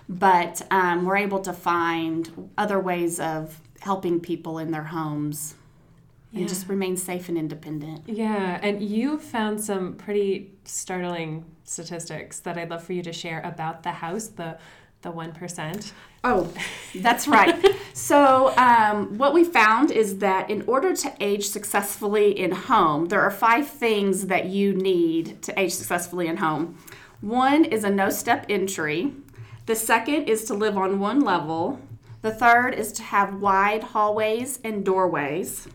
But 0.09 0.62
um, 0.71 1.05
we're 1.05 1.17
able 1.17 1.41
to 1.41 1.53
find 1.53 2.51
other 2.57 2.81
ways 2.81 3.21
of 3.21 3.61
helping 3.81 4.21
people 4.21 4.59
in 4.59 4.71
their 4.71 4.85
homes 4.85 5.55
and 6.35 6.49
just 6.49 6.69
remain 6.69 6.97
safe 6.97 7.29
and 7.29 7.38
independent. 7.38 8.03
Yeah, 8.07 8.61
and 8.62 8.83
you 8.83 9.19
found 9.19 9.61
some 9.61 9.95
pretty 9.95 10.53
startling 10.64 11.45
statistics 11.64 12.41
that 12.41 12.59
I'd 12.59 12.71
love 12.71 12.85
for 12.85 12.93
you 12.93 13.03
to 13.03 13.12
share 13.12 13.41
about 13.41 13.83
the 13.83 13.93
house, 13.93 14.29
the 14.29 14.59
the 15.03 15.11
one 15.11 15.33
percent. 15.33 15.93
Oh, 16.25 16.53
that's 16.95 17.29
right. 17.29 17.64
so 17.93 18.57
um, 18.57 19.17
what 19.17 19.33
we 19.33 19.45
found 19.45 19.91
is 19.91 20.19
that 20.19 20.51
in 20.51 20.62
order 20.67 20.95
to 20.95 21.12
age 21.21 21.47
successfully 21.47 22.38
in 22.38 22.51
home, 22.51 23.07
there 23.07 23.21
are 23.21 23.31
five 23.31 23.69
things 23.69 24.27
that 24.27 24.47
you 24.47 24.75
need 24.75 25.41
to 25.43 25.59
age 25.59 25.73
successfully 25.73 26.27
in 26.27 26.38
home. 26.38 26.79
One 27.21 27.64
is 27.64 27.85
a 27.85 27.91
no 27.91 28.11
step 28.11 28.47
entry. 28.49 29.12
The 29.67 29.77
second 29.77 30.25
is 30.25 30.45
to 30.47 30.55
live 30.55 30.77
on 30.77 30.99
one 30.99 31.21
level. 31.21 31.81
The 32.23 32.33
third 32.33 32.75
is 32.75 32.93
to 32.93 33.03
have 33.03 33.41
wide 33.41 33.83
hallways 33.83 34.59
and 34.64 34.85
doorways. 34.85 35.69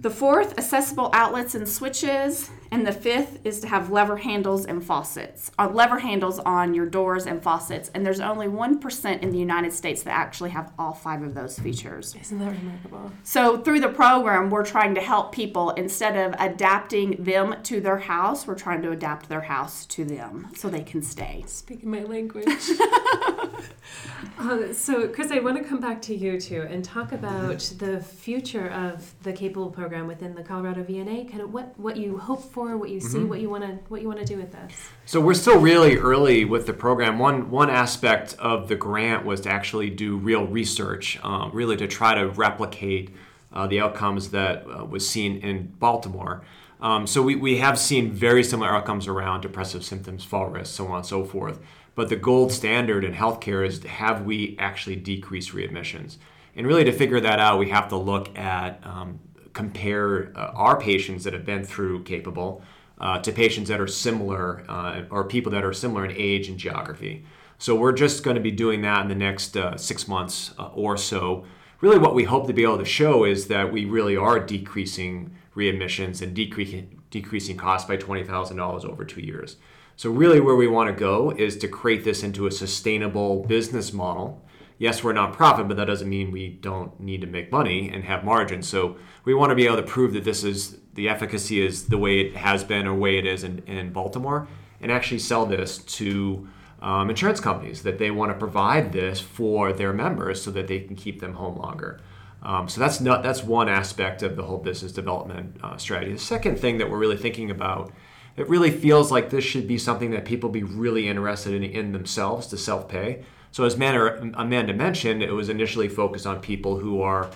The 0.00 0.08
fourth, 0.08 0.58
accessible 0.58 1.10
outlets 1.12 1.54
and 1.54 1.68
switches. 1.68 2.50
And 2.70 2.86
the 2.86 2.92
fifth 2.92 3.44
is 3.44 3.60
to 3.60 3.66
have 3.66 3.90
lever 3.90 4.16
handles 4.16 4.64
and 4.64 4.82
faucets, 4.82 5.50
uh, 5.58 5.68
lever 5.68 5.98
handles 5.98 6.38
on 6.38 6.72
your 6.72 6.86
doors 6.86 7.26
and 7.26 7.42
faucets. 7.42 7.90
And 7.94 8.06
there's 8.06 8.20
only 8.20 8.46
1% 8.46 9.22
in 9.22 9.30
the 9.30 9.38
United 9.38 9.72
States 9.72 10.04
that 10.04 10.12
actually 10.12 10.50
have 10.50 10.72
all 10.78 10.94
five 10.94 11.22
of 11.22 11.34
those 11.34 11.58
features. 11.58 12.14
Isn't 12.18 12.38
that 12.38 12.52
remarkable? 12.52 13.12
So, 13.24 13.58
through 13.58 13.80
the 13.80 13.88
program, 13.88 14.50
we're 14.50 14.64
trying 14.64 14.94
to 14.94 15.00
help 15.00 15.32
people 15.32 15.70
instead 15.70 16.16
of 16.16 16.34
adapting 16.38 17.22
them 17.22 17.56
to 17.64 17.80
their 17.80 17.98
house, 17.98 18.46
we're 18.46 18.54
trying 18.54 18.82
to 18.82 18.92
adapt 18.92 19.28
their 19.28 19.42
house 19.42 19.84
to 19.86 20.04
them 20.04 20.48
so 20.54 20.70
they 20.70 20.84
can 20.84 21.02
stay. 21.02 21.42
Speaking 21.46 21.90
my 21.90 22.04
language. 22.04 22.46
uh, 24.40 24.72
so, 24.72 25.08
Chris, 25.08 25.30
I 25.30 25.40
want 25.40 25.58
to 25.58 25.64
come 25.64 25.80
back 25.80 26.00
to 26.02 26.14
you 26.14 26.40
too 26.40 26.66
and 26.70 26.84
talk 26.84 27.12
about 27.12 27.58
the 27.78 28.00
future 28.00 28.68
of 28.70 29.12
the 29.22 29.32
Capable 29.32 29.70
program 29.70 30.06
within 30.06 30.34
the 30.34 30.42
Colorado 30.42 30.84
VNA, 30.84 31.28
kind 31.28 31.42
of 31.42 31.52
what, 31.52 31.78
what 31.78 31.96
you 31.96 32.16
hope 32.16 32.42
for 32.42 32.60
for, 32.60 32.76
what 32.76 32.90
you 32.90 33.00
see, 33.00 33.18
mm-hmm. 33.18 33.28
what 33.28 33.40
you 33.40 33.48
want 33.48 33.64
to 33.64 33.72
what 33.88 34.02
you 34.02 34.08
want 34.08 34.20
to 34.20 34.24
do 34.24 34.36
with 34.36 34.52
this. 34.52 34.72
So 35.06 35.20
we're 35.20 35.34
still 35.34 35.58
really 35.58 35.96
early 35.96 36.44
with 36.44 36.66
the 36.66 36.72
program. 36.72 37.18
One 37.18 37.50
one 37.50 37.70
aspect 37.70 38.36
of 38.38 38.68
the 38.68 38.76
grant 38.76 39.24
was 39.24 39.40
to 39.42 39.50
actually 39.50 39.90
do 39.90 40.16
real 40.16 40.46
research, 40.46 41.18
um, 41.22 41.50
really 41.52 41.76
to 41.78 41.86
try 41.86 42.14
to 42.14 42.28
replicate 42.28 43.10
uh, 43.52 43.66
the 43.66 43.80
outcomes 43.80 44.30
that 44.30 44.66
uh, 44.66 44.84
was 44.84 45.08
seen 45.08 45.38
in 45.38 45.68
Baltimore. 45.78 46.42
Um, 46.82 47.06
so 47.06 47.20
we, 47.20 47.36
we 47.36 47.58
have 47.58 47.78
seen 47.78 48.10
very 48.10 48.42
similar 48.42 48.70
outcomes 48.70 49.06
around 49.06 49.42
depressive 49.42 49.84
symptoms, 49.84 50.24
fall 50.24 50.46
risk, 50.46 50.74
so 50.74 50.86
on 50.86 50.98
and 50.98 51.06
so 51.06 51.24
forth. 51.24 51.60
But 51.94 52.08
the 52.08 52.16
gold 52.16 52.52
standard 52.52 53.04
in 53.04 53.12
healthcare 53.12 53.66
is 53.66 53.82
have 53.84 54.24
we 54.24 54.56
actually 54.58 54.96
decreased 54.96 55.52
readmissions? 55.52 56.16
And 56.56 56.66
really, 56.66 56.84
to 56.84 56.92
figure 56.92 57.20
that 57.20 57.38
out, 57.38 57.58
we 57.58 57.70
have 57.70 57.88
to 57.88 57.96
look 57.96 58.36
at 58.38 58.80
um, 58.84 59.20
compare 59.52 60.32
uh, 60.36 60.52
our 60.54 60.78
patients 60.80 61.24
that 61.24 61.32
have 61.32 61.44
been 61.44 61.64
through 61.64 62.04
capable 62.04 62.62
uh, 62.98 63.18
to 63.20 63.32
patients 63.32 63.68
that 63.68 63.80
are 63.80 63.86
similar 63.86 64.64
uh, 64.68 65.02
or 65.10 65.24
people 65.24 65.52
that 65.52 65.64
are 65.64 65.72
similar 65.72 66.04
in 66.04 66.12
age 66.16 66.48
and 66.48 66.58
geography. 66.58 67.24
So 67.58 67.74
we're 67.74 67.92
just 67.92 68.24
going 68.24 68.36
to 68.36 68.40
be 68.40 68.50
doing 68.50 68.82
that 68.82 69.02
in 69.02 69.08
the 69.08 69.14
next 69.14 69.56
uh, 69.56 69.76
six 69.76 70.08
months 70.08 70.54
uh, 70.58 70.68
or 70.68 70.96
so. 70.96 71.44
Really, 71.80 71.98
what 71.98 72.14
we 72.14 72.24
hope 72.24 72.46
to 72.46 72.52
be 72.52 72.62
able 72.62 72.78
to 72.78 72.84
show 72.84 73.24
is 73.24 73.48
that 73.48 73.72
we 73.72 73.84
really 73.84 74.16
are 74.16 74.38
decreasing 74.38 75.34
readmissions 75.56 76.22
and 76.22 76.34
decreasing 76.34 77.00
decreasing 77.10 77.56
costs 77.56 77.88
by 77.88 77.96
twenty 77.96 78.24
thousand 78.24 78.56
dollars 78.56 78.84
over 78.84 79.04
two 79.04 79.20
years. 79.20 79.56
So 80.00 80.08
really, 80.08 80.40
where 80.40 80.56
we 80.56 80.66
want 80.66 80.88
to 80.88 80.98
go 80.98 81.30
is 81.30 81.58
to 81.58 81.68
create 81.68 82.04
this 82.04 82.22
into 82.22 82.46
a 82.46 82.50
sustainable 82.50 83.42
business 83.42 83.92
model 83.92 84.42
yes, 84.78 85.04
we're 85.04 85.12
nonprofit, 85.12 85.68
but 85.68 85.76
that 85.76 85.84
doesn't 85.84 86.08
mean 86.08 86.30
we 86.30 86.48
don't 86.48 86.98
need 86.98 87.20
to 87.20 87.26
make 87.26 87.52
money 87.52 87.90
and 87.92 88.02
have 88.04 88.24
margins. 88.24 88.66
So 88.66 88.96
we 89.26 89.34
want 89.34 89.50
to 89.50 89.54
be 89.54 89.66
able 89.66 89.76
to 89.76 89.82
prove 89.82 90.14
that 90.14 90.24
this 90.24 90.42
is 90.42 90.78
the 90.94 91.10
efficacy 91.10 91.60
is 91.60 91.88
the 91.88 91.98
way 91.98 92.20
it 92.20 92.34
has 92.34 92.64
been 92.64 92.86
or 92.86 92.94
way 92.94 93.18
it 93.18 93.26
is 93.26 93.44
in, 93.44 93.58
in 93.66 93.92
Baltimore, 93.92 94.48
and 94.80 94.90
actually 94.90 95.18
sell 95.18 95.44
this 95.44 95.76
to 95.76 96.48
um, 96.80 97.10
insurance 97.10 97.38
companies 97.38 97.82
that 97.82 97.98
they 97.98 98.10
want 98.10 98.32
to 98.32 98.38
provide 98.38 98.92
this 98.92 99.20
for 99.20 99.70
their 99.74 99.92
members 99.92 100.40
so 100.40 100.50
that 100.50 100.66
they 100.66 100.80
can 100.80 100.96
keep 100.96 101.20
them 101.20 101.34
home 101.34 101.58
longer. 101.58 102.00
Um, 102.42 102.70
so 102.70 102.80
that's 102.80 103.02
not 103.02 103.22
that's 103.22 103.44
one 103.44 103.68
aspect 103.68 104.22
of 104.22 104.34
the 104.34 104.44
whole 104.44 104.56
business 104.56 104.92
development 104.92 105.58
uh, 105.62 105.76
strategy. 105.76 106.14
The 106.14 106.18
second 106.18 106.58
thing 106.58 106.78
that 106.78 106.88
we're 106.88 106.96
really 106.96 107.18
thinking 107.18 107.50
about, 107.50 107.92
it 108.36 108.48
really 108.48 108.70
feels 108.70 109.10
like 109.10 109.30
this 109.30 109.44
should 109.44 109.68
be 109.68 109.78
something 109.78 110.10
that 110.12 110.24
people 110.24 110.48
be 110.48 110.62
really 110.62 111.08
interested 111.08 111.54
in, 111.54 111.62
in 111.62 111.92
themselves 111.92 112.46
to 112.48 112.58
self 112.58 112.88
pay. 112.88 113.24
So 113.52 113.64
as 113.64 113.74
Amanda 113.74 114.72
mentioned, 114.72 115.22
it 115.22 115.32
was 115.32 115.48
initially 115.48 115.88
focused 115.88 116.26
on 116.26 116.40
people 116.40 116.78
who 116.78 117.02
are, 117.02 117.30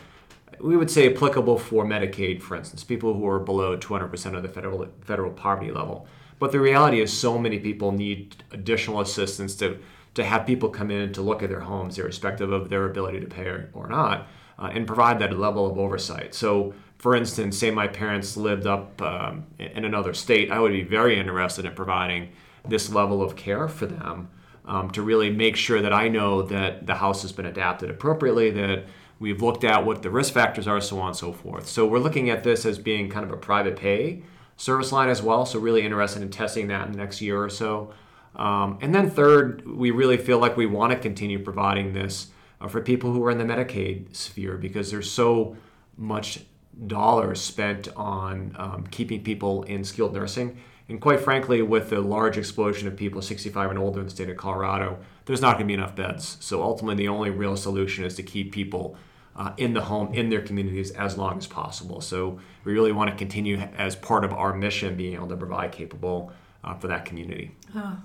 we 0.60 0.76
would 0.76 0.90
say, 0.90 1.12
applicable 1.12 1.58
for 1.58 1.84
Medicaid, 1.84 2.40
for 2.40 2.56
instance, 2.56 2.84
people 2.84 3.14
who 3.14 3.26
are 3.26 3.40
below 3.40 3.76
200% 3.76 4.36
of 4.36 4.42
the 4.42 4.48
federal 4.48 4.86
federal 5.02 5.32
poverty 5.32 5.72
level. 5.72 6.06
But 6.38 6.52
the 6.52 6.60
reality 6.60 7.00
is, 7.00 7.12
so 7.12 7.38
many 7.38 7.58
people 7.58 7.92
need 7.92 8.44
additional 8.52 9.00
assistance 9.00 9.56
to 9.56 9.78
to 10.14 10.24
have 10.24 10.46
people 10.46 10.68
come 10.68 10.90
in 10.90 11.12
to 11.12 11.22
look 11.22 11.42
at 11.42 11.50
their 11.50 11.60
homes, 11.60 11.98
irrespective 11.98 12.52
of 12.52 12.70
their 12.70 12.86
ability 12.86 13.20
to 13.20 13.26
pay 13.26 13.46
or, 13.46 13.68
or 13.72 13.88
not, 13.88 14.28
uh, 14.58 14.70
and 14.72 14.86
provide 14.86 15.18
that 15.18 15.36
level 15.36 15.66
of 15.68 15.76
oversight. 15.76 16.34
So, 16.34 16.72
for 17.04 17.14
instance, 17.14 17.58
say 17.58 17.70
my 17.70 17.86
parents 17.86 18.34
lived 18.34 18.66
up 18.66 19.02
um, 19.02 19.44
in 19.58 19.84
another 19.84 20.14
state, 20.14 20.50
I 20.50 20.58
would 20.58 20.72
be 20.72 20.84
very 20.84 21.20
interested 21.20 21.66
in 21.66 21.74
providing 21.74 22.30
this 22.66 22.88
level 22.88 23.22
of 23.22 23.36
care 23.36 23.68
for 23.68 23.84
them 23.84 24.30
um, 24.64 24.90
to 24.92 25.02
really 25.02 25.28
make 25.28 25.54
sure 25.54 25.82
that 25.82 25.92
I 25.92 26.08
know 26.08 26.40
that 26.40 26.86
the 26.86 26.94
house 26.94 27.20
has 27.20 27.30
been 27.30 27.44
adapted 27.44 27.90
appropriately, 27.90 28.50
that 28.52 28.86
we've 29.18 29.42
looked 29.42 29.64
at 29.64 29.84
what 29.84 30.02
the 30.02 30.08
risk 30.08 30.32
factors 30.32 30.66
are, 30.66 30.80
so 30.80 30.98
on 30.98 31.08
and 31.08 31.16
so 31.16 31.30
forth. 31.30 31.68
So 31.68 31.84
we're 31.84 31.98
looking 31.98 32.30
at 32.30 32.42
this 32.42 32.64
as 32.64 32.78
being 32.78 33.10
kind 33.10 33.26
of 33.26 33.32
a 33.32 33.36
private 33.36 33.76
pay 33.76 34.22
service 34.56 34.90
line 34.90 35.10
as 35.10 35.20
well. 35.20 35.44
So 35.44 35.58
really 35.58 35.82
interested 35.82 36.22
in 36.22 36.30
testing 36.30 36.68
that 36.68 36.86
in 36.86 36.92
the 36.92 36.98
next 36.98 37.20
year 37.20 37.38
or 37.44 37.50
so. 37.50 37.92
Um, 38.34 38.78
and 38.80 38.94
then 38.94 39.10
third, 39.10 39.66
we 39.66 39.90
really 39.90 40.16
feel 40.16 40.38
like 40.38 40.56
we 40.56 40.64
want 40.64 40.94
to 40.94 40.98
continue 40.98 41.38
providing 41.38 41.92
this 41.92 42.28
uh, 42.62 42.68
for 42.68 42.80
people 42.80 43.12
who 43.12 43.22
are 43.26 43.30
in 43.30 43.36
the 43.36 43.44
Medicaid 43.44 44.16
sphere 44.16 44.56
because 44.56 44.90
there's 44.90 45.10
so 45.10 45.58
much 45.98 46.40
dollars 46.86 47.40
spent 47.40 47.88
on 47.96 48.54
um, 48.58 48.86
keeping 48.90 49.22
people 49.22 49.62
in 49.64 49.84
skilled 49.84 50.14
nursing 50.14 50.58
and 50.88 51.00
quite 51.00 51.20
frankly, 51.20 51.62
with 51.62 51.90
the 51.90 52.00
large 52.00 52.36
explosion 52.36 52.86
of 52.86 52.96
people 52.96 53.22
65 53.22 53.70
and 53.70 53.78
older 53.78 54.00
in 54.00 54.06
the 54.06 54.10
state 54.10 54.28
of 54.28 54.36
Colorado, 54.36 54.98
there's 55.24 55.40
not 55.40 55.56
going 55.56 55.66
to 55.66 55.68
be 55.68 55.74
enough 55.74 55.96
beds. 55.96 56.36
So 56.40 56.62
ultimately, 56.62 57.04
the 57.04 57.08
only 57.08 57.30
real 57.30 57.56
solution 57.56 58.04
is 58.04 58.14
to 58.16 58.22
keep 58.22 58.52
people 58.52 58.96
uh, 59.34 59.52
in 59.56 59.72
the 59.72 59.80
home, 59.80 60.12
in 60.12 60.28
their 60.28 60.42
communities 60.42 60.90
as 60.92 61.16
long 61.16 61.38
as 61.38 61.46
possible. 61.46 62.00
So 62.00 62.38
we 62.64 62.72
really 62.72 62.92
want 62.92 63.10
to 63.10 63.16
continue 63.16 63.56
as 63.78 63.96
part 63.96 64.24
of 64.24 64.32
our 64.32 64.54
mission 64.54 64.94
being 64.94 65.14
able 65.14 65.28
to 65.28 65.36
provide 65.36 65.72
capable 65.72 66.32
uh, 66.62 66.74
for 66.74 66.88
that 66.88 67.06
community. 67.06 67.56
Oh, 67.74 67.96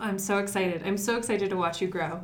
I'm 0.00 0.18
so 0.18 0.38
excited. 0.38 0.82
I'm 0.84 0.96
so 0.96 1.16
excited 1.16 1.50
to 1.50 1.56
watch 1.56 1.82
you 1.82 1.88
grow. 1.88 2.22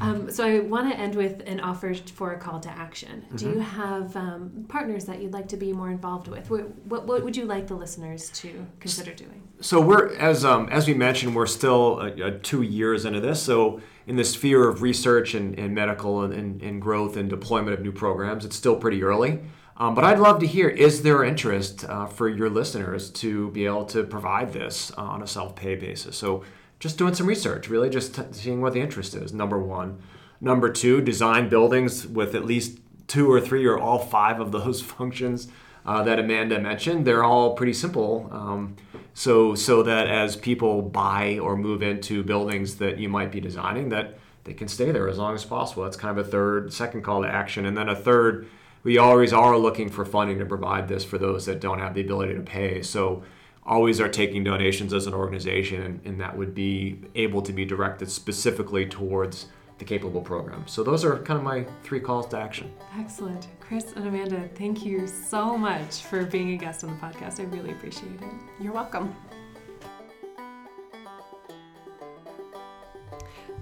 Um, 0.00 0.30
so 0.30 0.44
I 0.44 0.60
want 0.60 0.92
to 0.92 0.98
end 0.98 1.14
with 1.14 1.42
an 1.46 1.60
offer 1.60 1.94
for 1.94 2.32
a 2.32 2.38
call 2.38 2.60
to 2.60 2.68
action. 2.68 3.22
Mm-hmm. 3.26 3.36
Do 3.36 3.50
you 3.50 3.60
have 3.60 4.14
um, 4.16 4.66
partners 4.68 5.06
that 5.06 5.22
you'd 5.22 5.32
like 5.32 5.48
to 5.48 5.56
be 5.56 5.72
more 5.72 5.90
involved 5.90 6.28
with? 6.28 6.50
What, 6.50 6.68
what, 6.86 7.06
what, 7.06 7.24
would 7.24 7.36
you 7.36 7.46
like 7.46 7.66
the 7.66 7.74
listeners 7.74 8.28
to 8.30 8.66
consider 8.78 9.14
doing? 9.14 9.42
So 9.60 9.80
we're 9.80 10.14
as 10.16 10.44
um, 10.44 10.68
as 10.68 10.86
we 10.86 10.94
mentioned, 10.94 11.34
we're 11.34 11.46
still 11.46 12.00
uh, 12.00 12.32
two 12.42 12.62
years 12.62 13.04
into 13.04 13.20
this. 13.20 13.42
So 13.42 13.80
in 14.06 14.16
the 14.16 14.24
sphere 14.24 14.68
of 14.68 14.82
research 14.82 15.34
and, 15.34 15.58
and 15.58 15.74
medical 15.74 16.22
and, 16.22 16.32
and, 16.32 16.62
and, 16.62 16.80
growth 16.80 17.16
and 17.16 17.28
deployment 17.28 17.72
of 17.72 17.82
new 17.82 17.90
programs, 17.90 18.44
it's 18.44 18.54
still 18.54 18.76
pretty 18.76 19.02
early. 19.02 19.40
Um, 19.78 19.94
but 19.94 20.04
I'd 20.04 20.18
love 20.18 20.40
to 20.40 20.46
hear: 20.46 20.68
is 20.68 21.02
there 21.02 21.24
interest 21.24 21.84
uh, 21.84 22.06
for 22.06 22.28
your 22.28 22.50
listeners 22.50 23.10
to 23.12 23.50
be 23.50 23.64
able 23.64 23.86
to 23.86 24.04
provide 24.04 24.52
this 24.52 24.90
on 24.92 25.22
a 25.22 25.26
self-pay 25.26 25.76
basis? 25.76 26.16
So 26.16 26.44
just 26.78 26.98
doing 26.98 27.14
some 27.14 27.26
research, 27.26 27.68
really, 27.68 27.90
just 27.90 28.14
t- 28.14 28.22
seeing 28.32 28.60
what 28.60 28.72
the 28.72 28.80
interest 28.80 29.14
is. 29.14 29.32
Number 29.32 29.58
one. 29.58 29.98
Number 30.40 30.70
two, 30.70 31.00
design 31.00 31.48
buildings 31.48 32.06
with 32.06 32.34
at 32.34 32.44
least 32.44 32.78
two 33.06 33.30
or 33.30 33.40
three 33.40 33.64
or 33.64 33.78
all 33.78 33.98
five 33.98 34.40
of 34.40 34.52
those 34.52 34.82
functions 34.96 35.48
uh, 35.86 36.02
that 36.02 36.18
Amanda 36.18 36.60
mentioned. 36.60 37.06
They're 37.06 37.24
all 37.24 37.54
pretty 37.54 37.72
simple. 37.72 38.28
Um, 38.32 38.76
so, 39.14 39.54
so 39.54 39.82
that 39.84 40.08
as 40.08 40.36
people 40.36 40.82
buy 40.82 41.38
or 41.38 41.56
move 41.56 41.82
into 41.82 42.22
buildings 42.22 42.76
that 42.76 42.98
you 42.98 43.08
might 43.08 43.32
be 43.32 43.40
designing, 43.40 43.88
that 43.90 44.18
they 44.44 44.52
can 44.52 44.68
stay 44.68 44.90
there 44.90 45.08
as 45.08 45.18
long 45.18 45.34
as 45.34 45.44
possible. 45.44 45.84
That's 45.84 45.96
kind 45.96 46.18
of 46.18 46.26
a 46.26 46.30
third, 46.30 46.72
second 46.72 47.02
call 47.02 47.22
to 47.22 47.28
action. 47.28 47.64
And 47.64 47.76
then 47.76 47.88
a 47.88 47.96
third, 47.96 48.48
we 48.82 48.98
always 48.98 49.32
are 49.32 49.56
looking 49.56 49.88
for 49.88 50.04
funding 50.04 50.38
to 50.38 50.44
provide 50.44 50.86
this 50.86 51.04
for 51.04 51.18
those 51.18 51.46
that 51.46 51.60
don't 51.60 51.78
have 51.78 51.94
the 51.94 52.02
ability 52.02 52.34
to 52.34 52.42
pay. 52.42 52.82
So 52.82 53.22
always 53.66 54.00
are 54.00 54.08
taking 54.08 54.44
donations 54.44 54.92
as 54.92 55.06
an 55.06 55.14
organization, 55.14 55.82
and, 55.82 56.00
and 56.04 56.20
that 56.20 56.36
would 56.36 56.54
be 56.54 57.00
able 57.14 57.42
to 57.42 57.52
be 57.52 57.64
directed 57.64 58.10
specifically 58.10 58.86
towards 58.86 59.46
the 59.78 59.84
capable 59.84 60.22
program. 60.22 60.66
So 60.66 60.82
those 60.82 61.04
are 61.04 61.18
kind 61.18 61.38
of 61.38 61.44
my 61.44 61.66
three 61.82 62.00
calls 62.00 62.26
to 62.28 62.38
action. 62.38 62.72
Excellent. 62.98 63.48
Chris 63.60 63.92
and 63.92 64.06
Amanda, 64.06 64.48
thank 64.54 64.84
you 64.84 65.06
so 65.06 65.56
much 65.58 66.02
for 66.02 66.24
being 66.24 66.52
a 66.52 66.56
guest 66.56 66.82
on 66.84 66.90
the 66.90 66.96
podcast. 66.96 67.40
I 67.40 67.44
really 67.44 67.72
appreciate 67.72 68.12
it. 68.12 68.28
You're 68.60 68.72
welcome. 68.72 69.14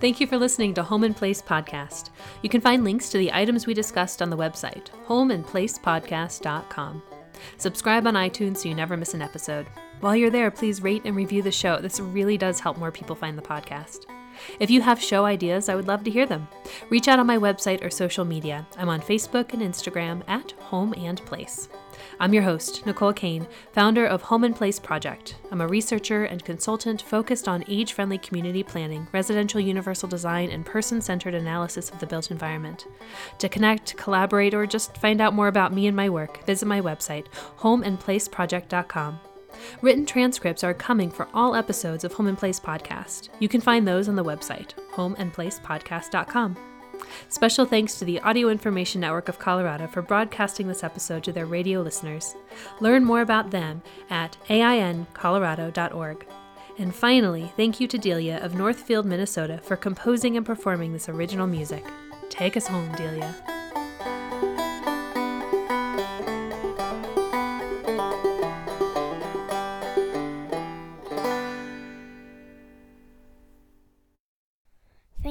Thank 0.00 0.20
you 0.20 0.26
for 0.26 0.36
listening 0.36 0.74
to 0.74 0.82
Home 0.82 1.04
and 1.04 1.16
Place 1.16 1.40
Podcast. 1.40 2.10
You 2.42 2.50
can 2.50 2.60
find 2.60 2.84
links 2.84 3.08
to 3.08 3.18
the 3.18 3.32
items 3.32 3.66
we 3.66 3.72
discussed 3.74 4.20
on 4.20 4.28
the 4.28 4.36
website, 4.36 4.88
homeandplacepodcast.com. 5.06 7.02
Subscribe 7.56 8.06
on 8.06 8.14
iTunes 8.14 8.58
so 8.58 8.68
you 8.68 8.74
never 8.74 8.96
miss 8.96 9.14
an 9.14 9.22
episode. 9.22 9.66
While 10.04 10.16
you're 10.16 10.28
there, 10.28 10.50
please 10.50 10.82
rate 10.82 11.00
and 11.06 11.16
review 11.16 11.40
the 11.40 11.50
show. 11.50 11.80
This 11.80 11.98
really 11.98 12.36
does 12.36 12.60
help 12.60 12.76
more 12.76 12.92
people 12.92 13.16
find 13.16 13.38
the 13.38 13.42
podcast. 13.42 14.04
If 14.60 14.70
you 14.70 14.82
have 14.82 15.00
show 15.02 15.24
ideas, 15.24 15.70
I 15.70 15.76
would 15.76 15.88
love 15.88 16.04
to 16.04 16.10
hear 16.10 16.26
them. 16.26 16.46
Reach 16.90 17.08
out 17.08 17.18
on 17.18 17.26
my 17.26 17.38
website 17.38 17.82
or 17.82 17.88
social 17.88 18.26
media. 18.26 18.66
I'm 18.76 18.90
on 18.90 19.00
Facebook 19.00 19.54
and 19.54 19.62
Instagram 19.62 20.22
at 20.28 20.52
Home 20.64 20.92
and 20.98 21.24
Place. 21.24 21.70
I'm 22.20 22.34
your 22.34 22.42
host, 22.42 22.84
Nicole 22.84 23.14
Kane, 23.14 23.46
founder 23.72 24.04
of 24.04 24.20
Home 24.20 24.44
and 24.44 24.54
Place 24.54 24.78
Project. 24.78 25.36
I'm 25.50 25.62
a 25.62 25.66
researcher 25.66 26.24
and 26.24 26.44
consultant 26.44 27.00
focused 27.00 27.48
on 27.48 27.64
age 27.66 27.94
friendly 27.94 28.18
community 28.18 28.62
planning, 28.62 29.08
residential 29.10 29.58
universal 29.58 30.06
design, 30.06 30.50
and 30.50 30.66
person 30.66 31.00
centered 31.00 31.34
analysis 31.34 31.88
of 31.88 31.98
the 32.00 32.06
built 32.06 32.30
environment. 32.30 32.86
To 33.38 33.48
connect, 33.48 33.96
collaborate, 33.96 34.52
or 34.52 34.66
just 34.66 34.98
find 34.98 35.22
out 35.22 35.32
more 35.32 35.48
about 35.48 35.72
me 35.72 35.86
and 35.86 35.96
my 35.96 36.10
work, 36.10 36.44
visit 36.44 36.66
my 36.66 36.82
website, 36.82 37.24
homeandplaceproject.com. 37.60 39.20
Written 39.82 40.06
transcripts 40.06 40.64
are 40.64 40.74
coming 40.74 41.10
for 41.10 41.28
all 41.34 41.54
episodes 41.54 42.04
of 42.04 42.12
Home 42.14 42.26
and 42.26 42.38
Place 42.38 42.60
Podcast. 42.60 43.28
You 43.38 43.48
can 43.48 43.60
find 43.60 43.86
those 43.86 44.08
on 44.08 44.16
the 44.16 44.24
website, 44.24 44.70
homeandplacepodcast.com. 44.92 46.56
Special 47.28 47.64
thanks 47.64 47.98
to 47.98 48.04
the 48.04 48.20
Audio 48.20 48.48
Information 48.48 49.00
Network 49.00 49.28
of 49.28 49.38
Colorado 49.38 49.86
for 49.86 50.02
broadcasting 50.02 50.68
this 50.68 50.84
episode 50.84 51.24
to 51.24 51.32
their 51.32 51.46
radio 51.46 51.80
listeners. 51.80 52.34
Learn 52.80 53.04
more 53.04 53.20
about 53.20 53.50
them 53.50 53.82
at 54.10 54.36
aincolorado.org. 54.48 56.26
And 56.78 56.94
finally, 56.94 57.52
thank 57.56 57.78
you 57.80 57.86
to 57.88 57.98
Delia 57.98 58.38
of 58.38 58.54
Northfield, 58.54 59.06
Minnesota 59.06 59.60
for 59.62 59.76
composing 59.76 60.36
and 60.36 60.44
performing 60.44 60.92
this 60.92 61.08
original 61.08 61.46
music. 61.46 61.84
Take 62.30 62.56
us 62.56 62.66
home, 62.66 62.90
Delia. 62.96 63.63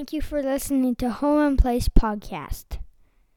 Thank 0.04 0.12
you 0.12 0.22
for 0.22 0.44
listening 0.44 0.96
to 0.96 1.10
Home 1.10 1.40
and 1.40 1.58
Place 1.58 1.88
Podcast. 1.88 2.83